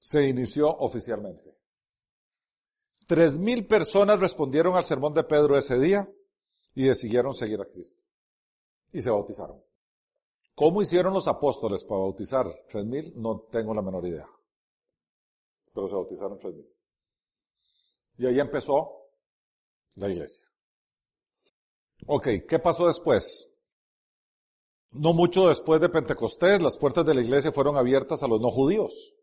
[0.00, 1.56] se inició oficialmente.
[3.06, 6.10] Tres mil personas respondieron al sermón de Pedro ese día
[6.74, 8.02] y decidieron seguir a Cristo.
[8.92, 9.62] Y se bautizaron.
[10.54, 13.14] ¿Cómo hicieron los apóstoles para bautizar tres mil?
[13.20, 14.26] No tengo la menor idea.
[15.72, 16.68] Pero se bautizaron tres mil.
[18.18, 19.10] Y ahí empezó
[19.96, 20.48] la iglesia.
[22.06, 23.48] Ok, ¿qué pasó después?
[24.92, 28.50] No mucho después de Pentecostés, las puertas de la iglesia fueron abiertas a los no
[28.50, 29.14] judíos.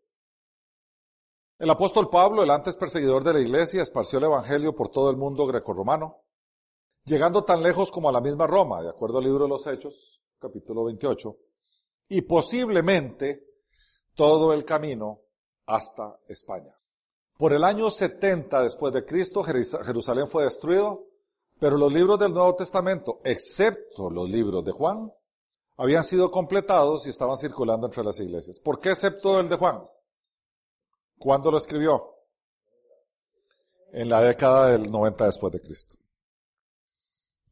[1.58, 5.16] El apóstol Pablo, el antes perseguidor de la iglesia, esparció el evangelio por todo el
[5.16, 6.22] mundo grecorromano,
[7.04, 10.22] llegando tan lejos como a la misma Roma, de acuerdo al libro de los Hechos,
[10.38, 11.36] capítulo 28,
[12.10, 13.44] y posiblemente
[14.14, 15.22] todo el camino
[15.66, 16.76] hasta España.
[17.36, 21.06] Por el año 70 después de Cristo, Jerusalén fue destruido,
[21.58, 25.12] pero los libros del Nuevo Testamento, excepto los libros de Juan,
[25.76, 28.60] habían sido completados y estaban circulando entre las iglesias.
[28.60, 29.82] ¿Por qué excepto el de Juan?
[31.18, 32.14] ¿Cuándo lo escribió?
[33.92, 35.96] En la década del 90 después de Cristo.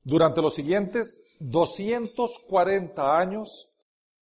[0.03, 3.69] Durante los siguientes 240 años,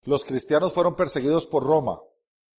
[0.04, 2.00] los cristianos fueron perseguidos por Roma,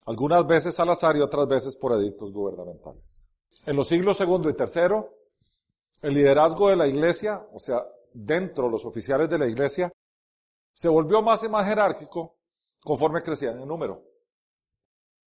[0.05, 3.19] algunas veces al azar y otras veces por edictos gubernamentales.
[3.65, 5.15] En los siglos segundo y tercero,
[6.01, 9.91] el liderazgo de la iglesia, o sea, dentro los oficiales de la iglesia,
[10.71, 12.35] se volvió más y más jerárquico
[12.83, 14.03] conforme crecían en número.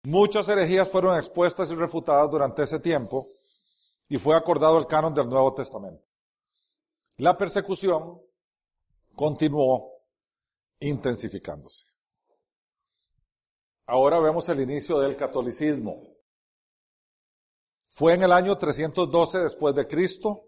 [0.05, 3.27] Muchas herejías fueron expuestas y refutadas durante ese tiempo
[4.09, 6.05] y fue acordado el canon del Nuevo Testamento.
[7.17, 8.21] La persecución
[9.15, 9.93] continuó
[10.81, 11.85] intensificándose.
[13.87, 16.03] Ahora vemos el inicio del catolicismo.
[17.89, 20.45] Fue en el año 312 después de Cristo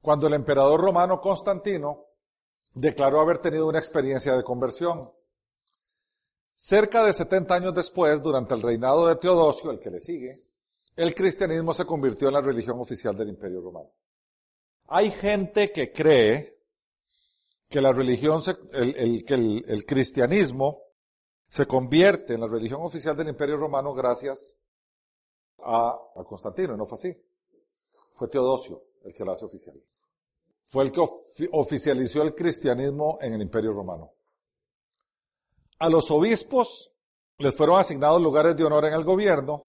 [0.00, 2.06] cuando el emperador romano Constantino
[2.72, 5.12] declaró haber tenido una experiencia de conversión.
[6.62, 10.44] Cerca de 70 años después, durante el reinado de Teodosio, el que le sigue,
[10.94, 13.88] el cristianismo se convirtió en la religión oficial del Imperio Romano.
[14.88, 16.58] Hay gente que cree
[17.66, 18.42] que la religión,
[18.74, 20.82] el, que el, cristianismo
[21.48, 24.54] se convierte en la religión oficial del Imperio Romano gracias
[25.60, 27.22] a, Constantino, no fue así.
[28.12, 29.82] Fue Teodosio el que la hace oficial.
[30.66, 31.02] Fue el que
[31.52, 34.12] oficializó el cristianismo en el Imperio Romano.
[35.80, 36.92] A los obispos
[37.38, 39.62] les fueron asignados lugares de honor en el gobierno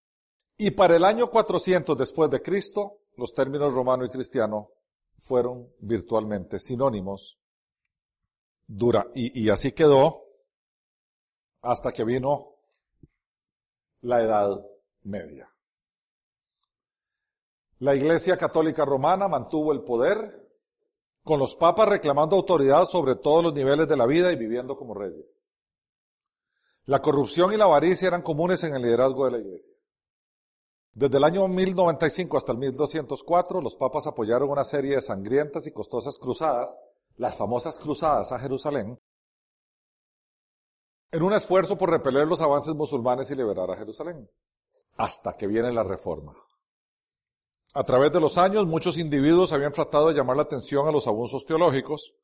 [0.58, 4.68] y para el año 400 después de Cristo, los términos romano y cristiano
[5.20, 7.38] fueron virtualmente sinónimos.
[8.66, 10.24] Dura, y, y así quedó
[11.62, 12.56] hasta que vino
[14.02, 14.66] la Edad
[15.04, 15.50] Media.
[17.78, 20.46] La Iglesia Católica Romana mantuvo el poder
[21.24, 24.92] con los papas reclamando autoridad sobre todos los niveles de la vida y viviendo como
[24.92, 25.51] reyes.
[26.86, 29.74] La corrupción y la avaricia eran comunes en el liderazgo de la iglesia.
[30.94, 35.72] Desde el año 1095 hasta el 1204, los papas apoyaron una serie de sangrientas y
[35.72, 36.76] costosas cruzadas,
[37.16, 38.98] las famosas cruzadas a Jerusalén,
[41.12, 44.28] en un esfuerzo por repeler los avances musulmanes y liberar a Jerusalén,
[44.96, 46.34] hasta que viene la reforma.
[47.74, 51.06] A través de los años, muchos individuos habían tratado de llamar la atención a los
[51.06, 52.14] abusos teológicos,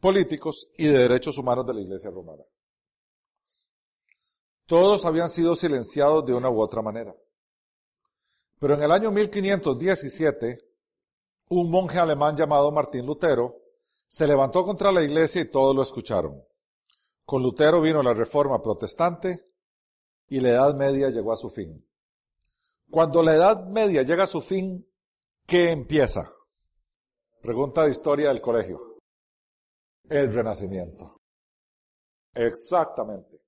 [0.00, 2.42] políticos y de derechos humanos de la Iglesia romana.
[4.70, 7.12] Todos habían sido silenciados de una u otra manera.
[8.60, 10.58] Pero en el año 1517,
[11.48, 13.56] un monje alemán llamado Martín Lutero
[14.06, 16.40] se levantó contra la iglesia y todos lo escucharon.
[17.24, 19.44] Con Lutero vino la reforma protestante
[20.28, 21.84] y la Edad Media llegó a su fin.
[22.92, 24.88] Cuando la Edad Media llega a su fin,
[25.48, 26.32] ¿qué empieza?
[27.42, 28.98] Pregunta de historia del colegio.
[30.08, 31.16] El Renacimiento.
[32.34, 33.39] Exactamente.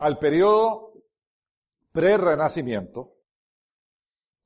[0.00, 0.94] Al periodo
[1.92, 3.16] pre-Renacimiento,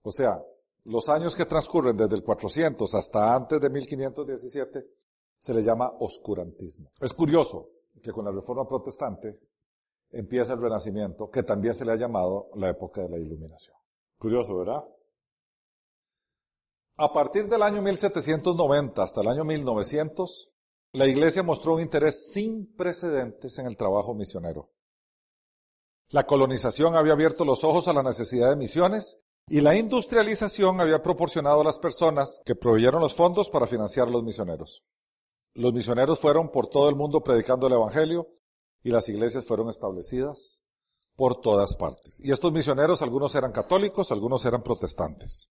[0.03, 0.43] o sea,
[0.87, 4.85] los años que transcurren desde el 400 hasta antes de 1517,
[5.39, 6.91] se le llama oscurantismo.
[7.01, 7.71] Es curioso
[8.03, 9.39] que con la reforma protestante
[10.11, 13.77] empieza el Renacimiento, que también se le ha llamado la época de la Iluminación.
[14.19, 14.83] Curioso, ¿verdad?
[16.97, 20.53] A partir del año 1790 hasta el año 1900,
[20.95, 24.71] la Iglesia mostró un interés sin precedentes en el trabajo misionero.
[26.11, 31.03] La colonización había abierto los ojos a la necesidad de misiones y la industrialización había
[31.03, 34.85] proporcionado a las personas que proveyeron los fondos para financiar a los misioneros.
[35.55, 38.29] Los misioneros fueron por todo el mundo predicando el Evangelio
[38.83, 40.63] y las iglesias fueron establecidas
[41.17, 42.21] por todas partes.
[42.21, 45.51] Y estos misioneros, algunos eran católicos, algunos eran protestantes.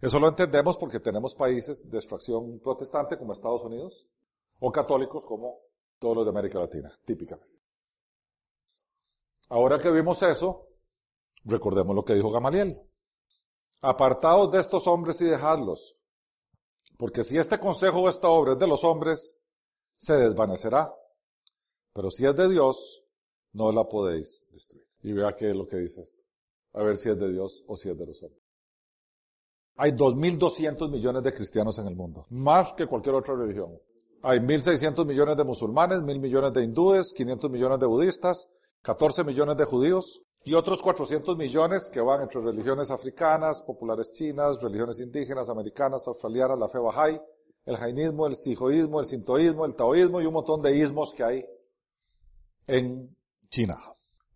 [0.00, 4.06] Eso lo entendemos porque tenemos países de extracción protestante como Estados Unidos
[4.58, 5.60] o católicos como
[5.98, 7.54] todos los de América Latina, típicamente.
[9.48, 10.68] Ahora que vimos eso,
[11.44, 12.80] recordemos lo que dijo Gamaliel.
[13.80, 15.96] Apartados de estos hombres y dejadlos,
[16.96, 19.38] porque si este consejo o esta obra es de los hombres,
[19.96, 20.94] se desvanecerá.
[21.92, 23.04] Pero si es de Dios,
[23.52, 24.86] no la podéis destruir.
[25.02, 26.22] Y vea qué es lo que dice esto.
[26.72, 28.42] A ver si es de Dios o si es de los hombres.
[29.76, 33.76] Hay 2.200 millones de cristianos en el mundo, más que cualquier otra religión.
[34.22, 38.50] Hay 1.600 millones de musulmanes, 1.000 millones de hindúes, 500 millones de budistas,
[38.84, 44.60] 14 millones de judíos y otros 400 millones que van entre religiones africanas, populares chinas,
[44.60, 47.18] religiones indígenas, americanas, australianas, la fe bahá'í,
[47.64, 51.46] el jainismo, el sijoísmo, el sintoísmo, el taoísmo y un montón de ismos que hay
[52.66, 53.16] en
[53.48, 53.78] China.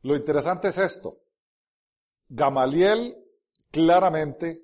[0.01, 1.18] Lo interesante es esto.
[2.30, 3.22] Gamaliel
[3.70, 4.62] claramente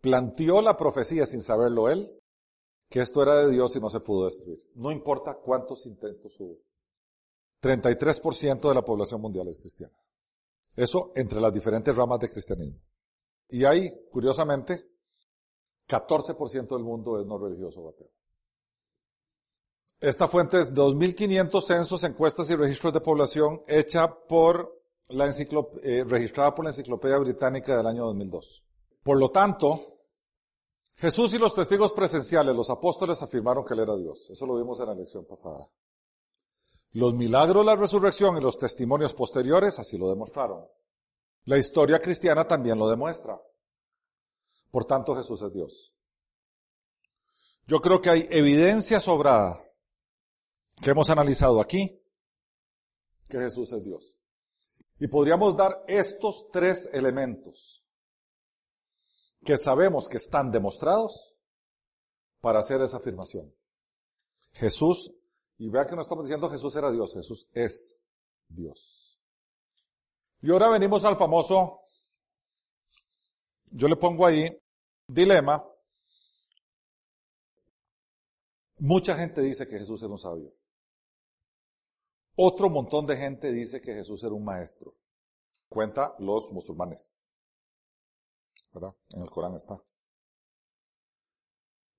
[0.00, 2.16] planteó la profecía sin saberlo él,
[2.88, 4.62] que esto era de Dios y no se pudo destruir.
[4.76, 6.58] No importa cuántos intentos hubo.
[7.64, 9.94] 33% de la población mundial es cristiana.
[10.76, 12.78] Eso entre las diferentes ramas de cristianismo.
[13.48, 14.84] Y ahí, curiosamente,
[15.88, 18.10] 14% del mundo es no religioso ateo.
[20.00, 26.54] Esta fuente es 2.500 censos, encuestas y registros de población hecha por la eh, registrada
[26.54, 28.64] por la Enciclopedia Británica del año 2002.
[29.02, 30.00] Por lo tanto,
[30.96, 34.28] Jesús y los testigos presenciales, los apóstoles, afirmaron que Él era Dios.
[34.30, 35.68] Eso lo vimos en la lección pasada.
[36.94, 40.64] Los milagros, la resurrección y los testimonios posteriores así lo demostraron.
[41.44, 43.40] La historia cristiana también lo demuestra.
[44.70, 45.94] Por tanto, Jesús es Dios.
[47.66, 49.60] Yo creo que hay evidencia sobrada
[50.80, 52.00] que hemos analizado aquí,
[53.28, 54.16] que Jesús es Dios.
[55.00, 57.84] Y podríamos dar estos tres elementos
[59.44, 61.34] que sabemos que están demostrados
[62.40, 63.52] para hacer esa afirmación.
[64.52, 65.12] Jesús,
[65.58, 67.98] y vea que no estamos diciendo Jesús era Dios, Jesús es
[68.48, 69.20] Dios.
[70.40, 71.80] Y ahora venimos al famoso,
[73.70, 74.46] yo le pongo ahí,
[75.06, 75.64] dilema.
[78.78, 80.52] Mucha gente dice que Jesús era un sabio.
[82.36, 84.94] Otro montón de gente dice que Jesús era un maestro.
[85.68, 87.30] Cuenta los musulmanes.
[88.72, 88.94] ¿Verdad?
[89.10, 89.80] En el Corán está.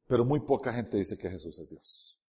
[0.08, 2.20] Pero muy poca gente dice que Jesús es Dios.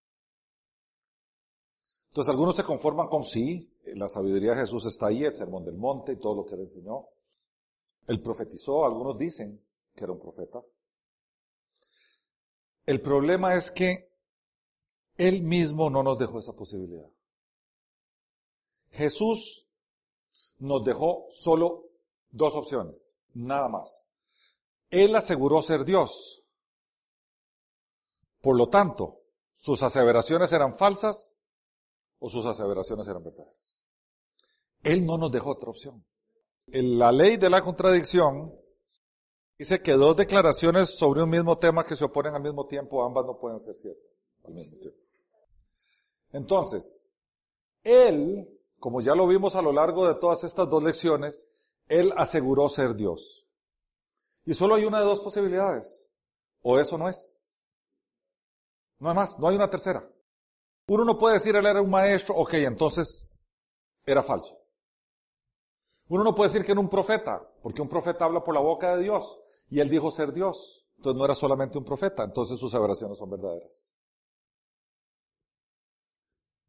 [2.17, 5.77] Entonces algunos se conforman con sí, la sabiduría de Jesús está ahí, el sermón del
[5.77, 7.09] monte y todo lo que él enseñó.
[8.07, 9.63] Él profetizó, algunos dicen
[9.95, 10.63] que era un profeta.
[12.87, 14.09] El problema es que
[15.19, 17.07] él mismo no nos dejó esa posibilidad.
[18.93, 19.69] Jesús
[20.59, 21.91] nos dejó solo
[22.31, 24.07] dos opciones, nada más.
[24.89, 26.49] Él aseguró ser Dios.
[28.41, 29.21] Por lo tanto,
[29.57, 31.36] sus aseveraciones eran falsas
[32.19, 33.83] o sus aseveraciones eran verdaderas.
[34.83, 36.05] Él no nos dejó otra opción.
[36.69, 38.55] En la ley de la contradicción
[39.59, 43.25] dice que dos declaraciones sobre un mismo tema que se oponen al mismo tiempo, ambas
[43.27, 44.35] no pueden ser ciertas.
[46.33, 47.03] Entonces,
[47.83, 48.49] Él
[48.79, 51.49] como ya lo vimos a lo largo de todas estas dos lecciones,
[51.89, 53.47] Él aseguró ser Dios.
[54.45, 56.09] Y solo hay una de dos posibilidades.
[56.63, 57.53] O eso no es.
[58.99, 60.09] No hay más, no hay una tercera.
[60.89, 63.29] Uno no puede decir Él era un maestro, ok, entonces
[64.05, 64.57] era falso.
[66.09, 68.97] Uno no puede decir que era un profeta, porque un profeta habla por la boca
[68.97, 70.87] de Dios, y él dijo ser Dios.
[70.97, 73.93] Entonces no era solamente un profeta, entonces sus aseveraciones son verdaderas.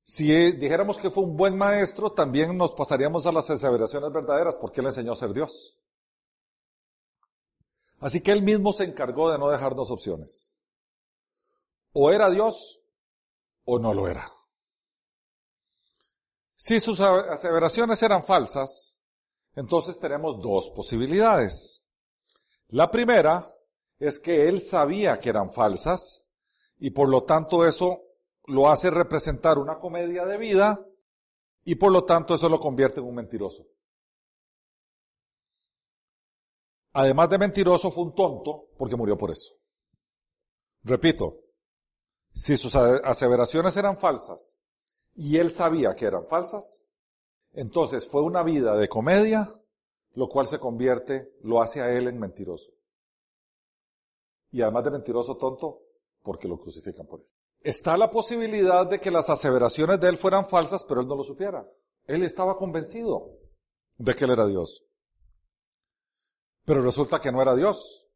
[0.03, 4.82] Si dijéramos que fue un buen maestro, también nos pasaríamos a las aseveraciones verdaderas, porque
[4.82, 5.78] él enseñó a ser Dios.
[7.99, 10.53] Así que él mismo se encargó de no dejarnos opciones.
[11.93, 12.82] O era Dios
[13.68, 14.32] o no lo era.
[16.55, 18.97] Si sus aseveraciones eran falsas,
[19.55, 21.84] entonces tenemos dos posibilidades.
[22.70, 23.53] La primera
[23.99, 26.26] es que él sabía que eran falsas
[26.80, 28.01] y por lo tanto eso
[28.45, 30.86] lo hace representar una comedia de vida
[31.63, 33.68] y por lo tanto eso lo convierte en un mentiroso.
[36.93, 39.53] Además de mentiroso, fue un tonto porque murió por eso.
[40.84, 41.47] Repito,
[42.38, 44.58] si sus aseveraciones eran falsas
[45.16, 46.86] y él sabía que eran falsas,
[47.52, 49.52] entonces fue una vida de comedia,
[50.14, 52.72] lo cual se convierte, lo hace a él en mentiroso.
[54.52, 55.82] Y además de mentiroso tonto,
[56.22, 57.28] porque lo crucifican por él.
[57.62, 61.24] Está la posibilidad de que las aseveraciones de él fueran falsas, pero él no lo
[61.24, 61.68] supiera.
[62.06, 63.40] Él estaba convencido
[63.98, 64.86] de que él era Dios.
[66.66, 68.07] Pero resulta que no era Dios.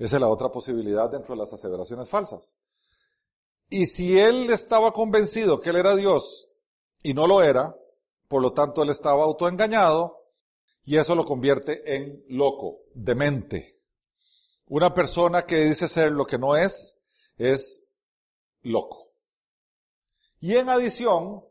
[0.00, 2.56] Esa es la otra posibilidad dentro de las aseveraciones falsas.
[3.68, 6.48] Y si él estaba convencido que él era Dios
[7.02, 7.76] y no lo era,
[8.26, 10.24] por lo tanto él estaba autoengañado
[10.84, 13.78] y eso lo convierte en loco, demente.
[14.68, 16.98] Una persona que dice ser lo que no es,
[17.36, 17.84] es
[18.62, 19.12] loco.
[20.40, 21.44] Y en adición,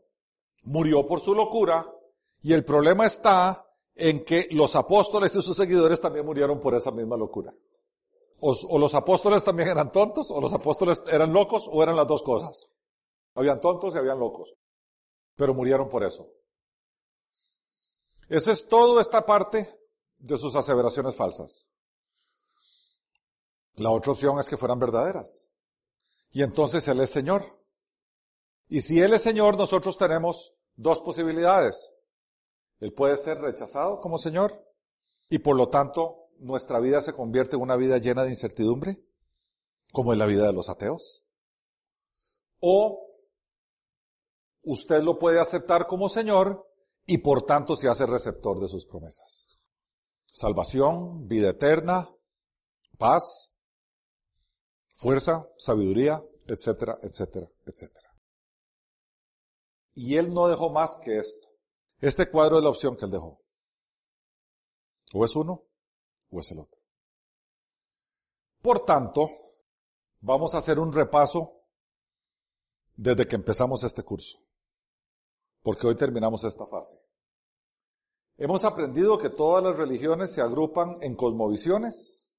[0.64, 1.88] murió por su locura
[2.42, 6.90] y el problema está en que los apóstoles y sus seguidores también murieron por esa
[6.90, 7.54] misma locura.
[8.40, 12.22] O, los apóstoles también eran tontos, o los apóstoles eran locos, o eran las dos
[12.22, 12.66] cosas.
[13.34, 14.54] Habían tontos y habían locos.
[15.36, 16.26] Pero murieron por eso.
[18.28, 19.78] Esa es toda esta parte
[20.16, 21.66] de sus aseveraciones falsas.
[23.74, 25.50] La otra opción es que fueran verdaderas.
[26.30, 27.42] Y entonces Él es Señor.
[28.68, 31.92] Y si Él es Señor, nosotros tenemos dos posibilidades.
[32.78, 34.64] Él puede ser rechazado como Señor
[35.28, 39.02] y por lo tanto nuestra vida se convierte en una vida llena de incertidumbre,
[39.92, 41.24] como es la vida de los ateos.
[42.60, 43.08] O
[44.62, 46.66] usted lo puede aceptar como Señor
[47.06, 49.48] y por tanto se hace receptor de sus promesas.
[50.26, 52.08] Salvación, vida eterna,
[52.98, 53.54] paz,
[54.94, 58.10] fuerza, sabiduría, etcétera, etcétera, etcétera.
[59.94, 61.48] Y él no dejó más que esto.
[61.98, 63.40] Este cuadro es la opción que él dejó.
[65.12, 65.69] O es uno
[66.30, 66.80] o es el otro.
[68.62, 69.28] Por tanto,
[70.20, 71.52] vamos a hacer un repaso
[72.96, 74.38] desde que empezamos este curso,
[75.62, 77.00] porque hoy terminamos esta fase.
[78.36, 82.30] Hemos aprendido que todas las religiones se agrupan en cosmovisiones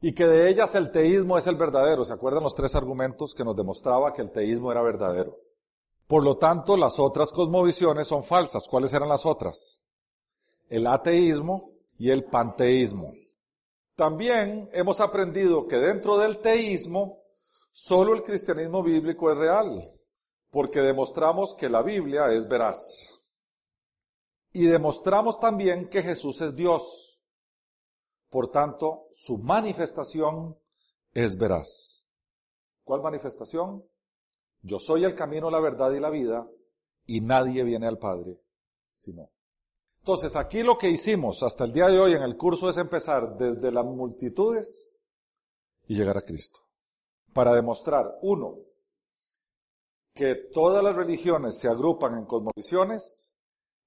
[0.00, 2.04] y que de ellas el teísmo es el verdadero.
[2.04, 5.38] ¿Se acuerdan los tres argumentos que nos demostraba que el teísmo era verdadero?
[6.08, 8.66] Por lo tanto, las otras cosmovisiones son falsas.
[8.68, 9.78] ¿Cuáles eran las otras?
[10.68, 11.71] El ateísmo,
[12.02, 13.12] y el panteísmo.
[13.94, 17.22] También hemos aprendido que dentro del teísmo,
[17.70, 19.92] solo el cristianismo bíblico es real,
[20.50, 23.08] porque demostramos que la Biblia es veraz.
[24.52, 27.22] Y demostramos también que Jesús es Dios.
[28.30, 30.58] Por tanto, su manifestación
[31.12, 32.04] es veraz.
[32.82, 33.86] ¿Cuál manifestación?
[34.60, 36.48] Yo soy el camino, la verdad y la vida,
[37.06, 38.40] y nadie viene al Padre
[38.92, 39.30] sino
[40.02, 43.36] entonces, aquí lo que hicimos hasta el día de hoy en el curso es empezar
[43.36, 44.90] desde las multitudes
[45.86, 46.58] y llegar a Cristo.
[47.32, 48.58] Para demostrar, uno,
[50.12, 53.32] que todas las religiones se agrupan en cosmovisiones,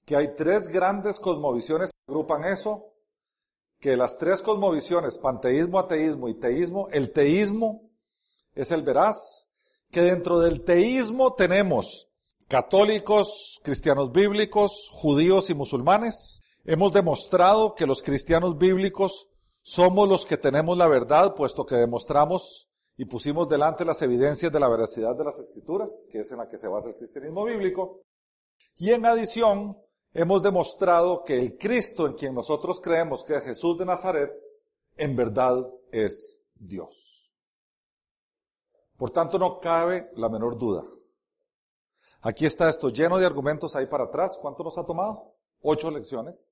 [0.05, 2.93] que hay tres grandes cosmovisiones que agrupan eso,
[3.81, 7.89] que las tres cosmovisiones, panteísmo, ateísmo y teísmo, el teísmo
[8.53, 9.45] es el veraz,
[9.91, 12.09] que dentro del teísmo tenemos
[12.47, 16.41] católicos, cristianos bíblicos, judíos y musulmanes.
[16.63, 19.29] Hemos demostrado que los cristianos bíblicos
[19.61, 24.59] somos los que tenemos la verdad, puesto que demostramos y pusimos delante las evidencias de
[24.59, 28.01] la veracidad de las escrituras, que es en la que se basa el cristianismo bíblico.
[28.77, 29.75] Y en adición,
[30.13, 34.31] hemos demostrado que el Cristo en quien nosotros creemos que es Jesús de Nazaret,
[34.97, 37.33] en verdad es Dios.
[38.97, 40.83] Por tanto, no cabe la menor duda
[42.25, 44.35] Aquí está esto lleno de argumentos ahí para atrás.
[44.41, 45.35] ¿Cuánto nos ha tomado?
[45.61, 46.51] Ocho lecciones.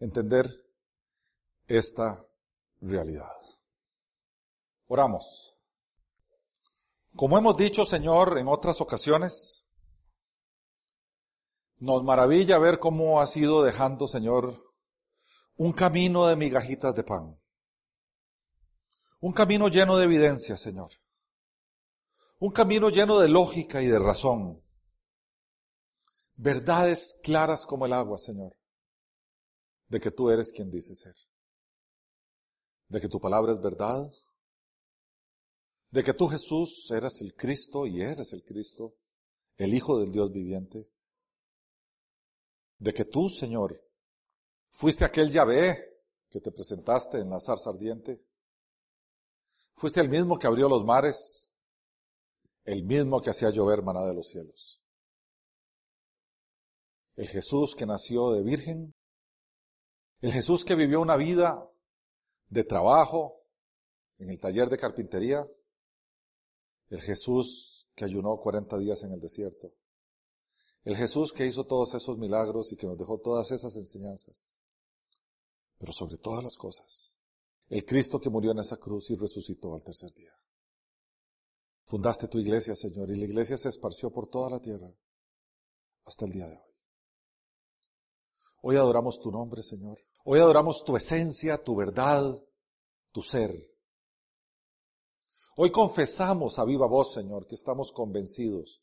[0.00, 0.50] Entender
[1.68, 2.26] esta
[2.80, 3.36] realidad.
[4.88, 5.56] Oramos.
[7.14, 9.64] Como hemos dicho, Señor, en otras ocasiones,
[11.80, 14.74] Nos maravilla ver cómo has ido dejando, Señor,
[15.56, 17.40] un camino de migajitas de pan.
[19.20, 20.90] Un camino lleno de evidencia, Señor.
[22.40, 24.62] Un camino lleno de lógica y de razón.
[26.36, 28.56] Verdades claras como el agua, Señor.
[29.88, 31.16] De que tú eres quien dice ser.
[32.86, 34.08] De que tu palabra es verdad.
[35.90, 38.94] De que tú, Jesús, eres el Cristo y eres el Cristo,
[39.56, 40.86] el Hijo del Dios viviente.
[42.78, 43.82] De que tú, Señor,
[44.70, 45.88] fuiste aquel Yahvé
[46.28, 48.22] que te presentaste en la zarza ardiente.
[49.74, 51.47] Fuiste el mismo que abrió los mares,
[52.68, 54.82] el mismo que hacía llover maná de los cielos.
[57.16, 58.94] El Jesús que nació de virgen,
[60.20, 61.66] el Jesús que vivió una vida
[62.48, 63.42] de trabajo
[64.18, 65.48] en el taller de carpintería,
[66.90, 69.72] el Jesús que ayunó 40 días en el desierto,
[70.84, 74.54] el Jesús que hizo todos esos milagros y que nos dejó todas esas enseñanzas,
[75.78, 77.18] pero sobre todas las cosas,
[77.68, 80.38] el Cristo que murió en esa cruz y resucitó al tercer día.
[81.88, 84.92] Fundaste tu iglesia, Señor, y la iglesia se esparció por toda la tierra
[86.04, 86.74] hasta el día de hoy.
[88.60, 89.98] Hoy adoramos tu nombre, Señor.
[90.24, 92.38] Hoy adoramos tu esencia, tu verdad,
[93.10, 93.74] tu ser.
[95.56, 98.82] Hoy confesamos a viva voz, Señor, que estamos convencidos,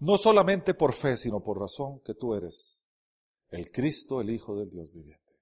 [0.00, 2.82] no solamente por fe, sino por razón, que tú eres
[3.50, 5.38] el Cristo, el Hijo del Dios viviente.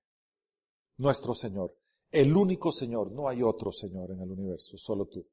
[0.98, 1.74] Nuestro Señor,
[2.10, 5.26] el único Señor, no hay otro Señor en el universo, solo tú.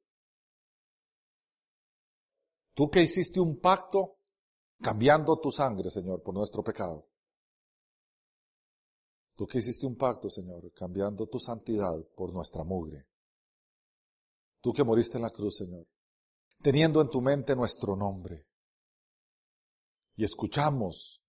[2.74, 4.17] Tú que hiciste un pacto
[4.82, 7.07] cambiando tu sangre, Señor, por nuestro pecado.
[9.36, 13.07] Tú que hiciste un pacto, Señor, cambiando tu santidad por nuestra mugre.
[14.61, 15.88] Tú que moriste en la cruz, Señor,
[16.61, 18.47] teniendo en tu mente nuestro nombre.
[20.15, 21.24] Y escuchamos,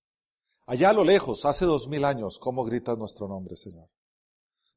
[0.66, 3.88] allá a lo lejos, hace dos mil años, cómo gritas nuestro nombre, Señor,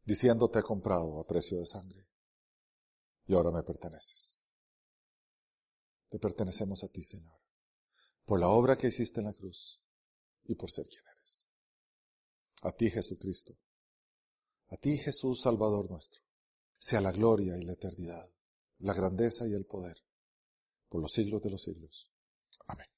[0.06, 2.08] diciendo te he comprado a precio de sangre.
[3.28, 4.35] Y ahora me perteneces.
[6.16, 7.38] Te pertenecemos a ti, Señor,
[8.24, 9.82] por la obra que hiciste en la cruz
[10.46, 11.46] y por ser quien eres.
[12.62, 13.58] A ti, Jesucristo.
[14.70, 16.22] A ti, Jesús, Salvador nuestro.
[16.78, 18.32] Sea la gloria y la eternidad,
[18.78, 19.98] la grandeza y el poder,
[20.88, 22.10] por los siglos de los siglos.
[22.66, 22.95] Amén.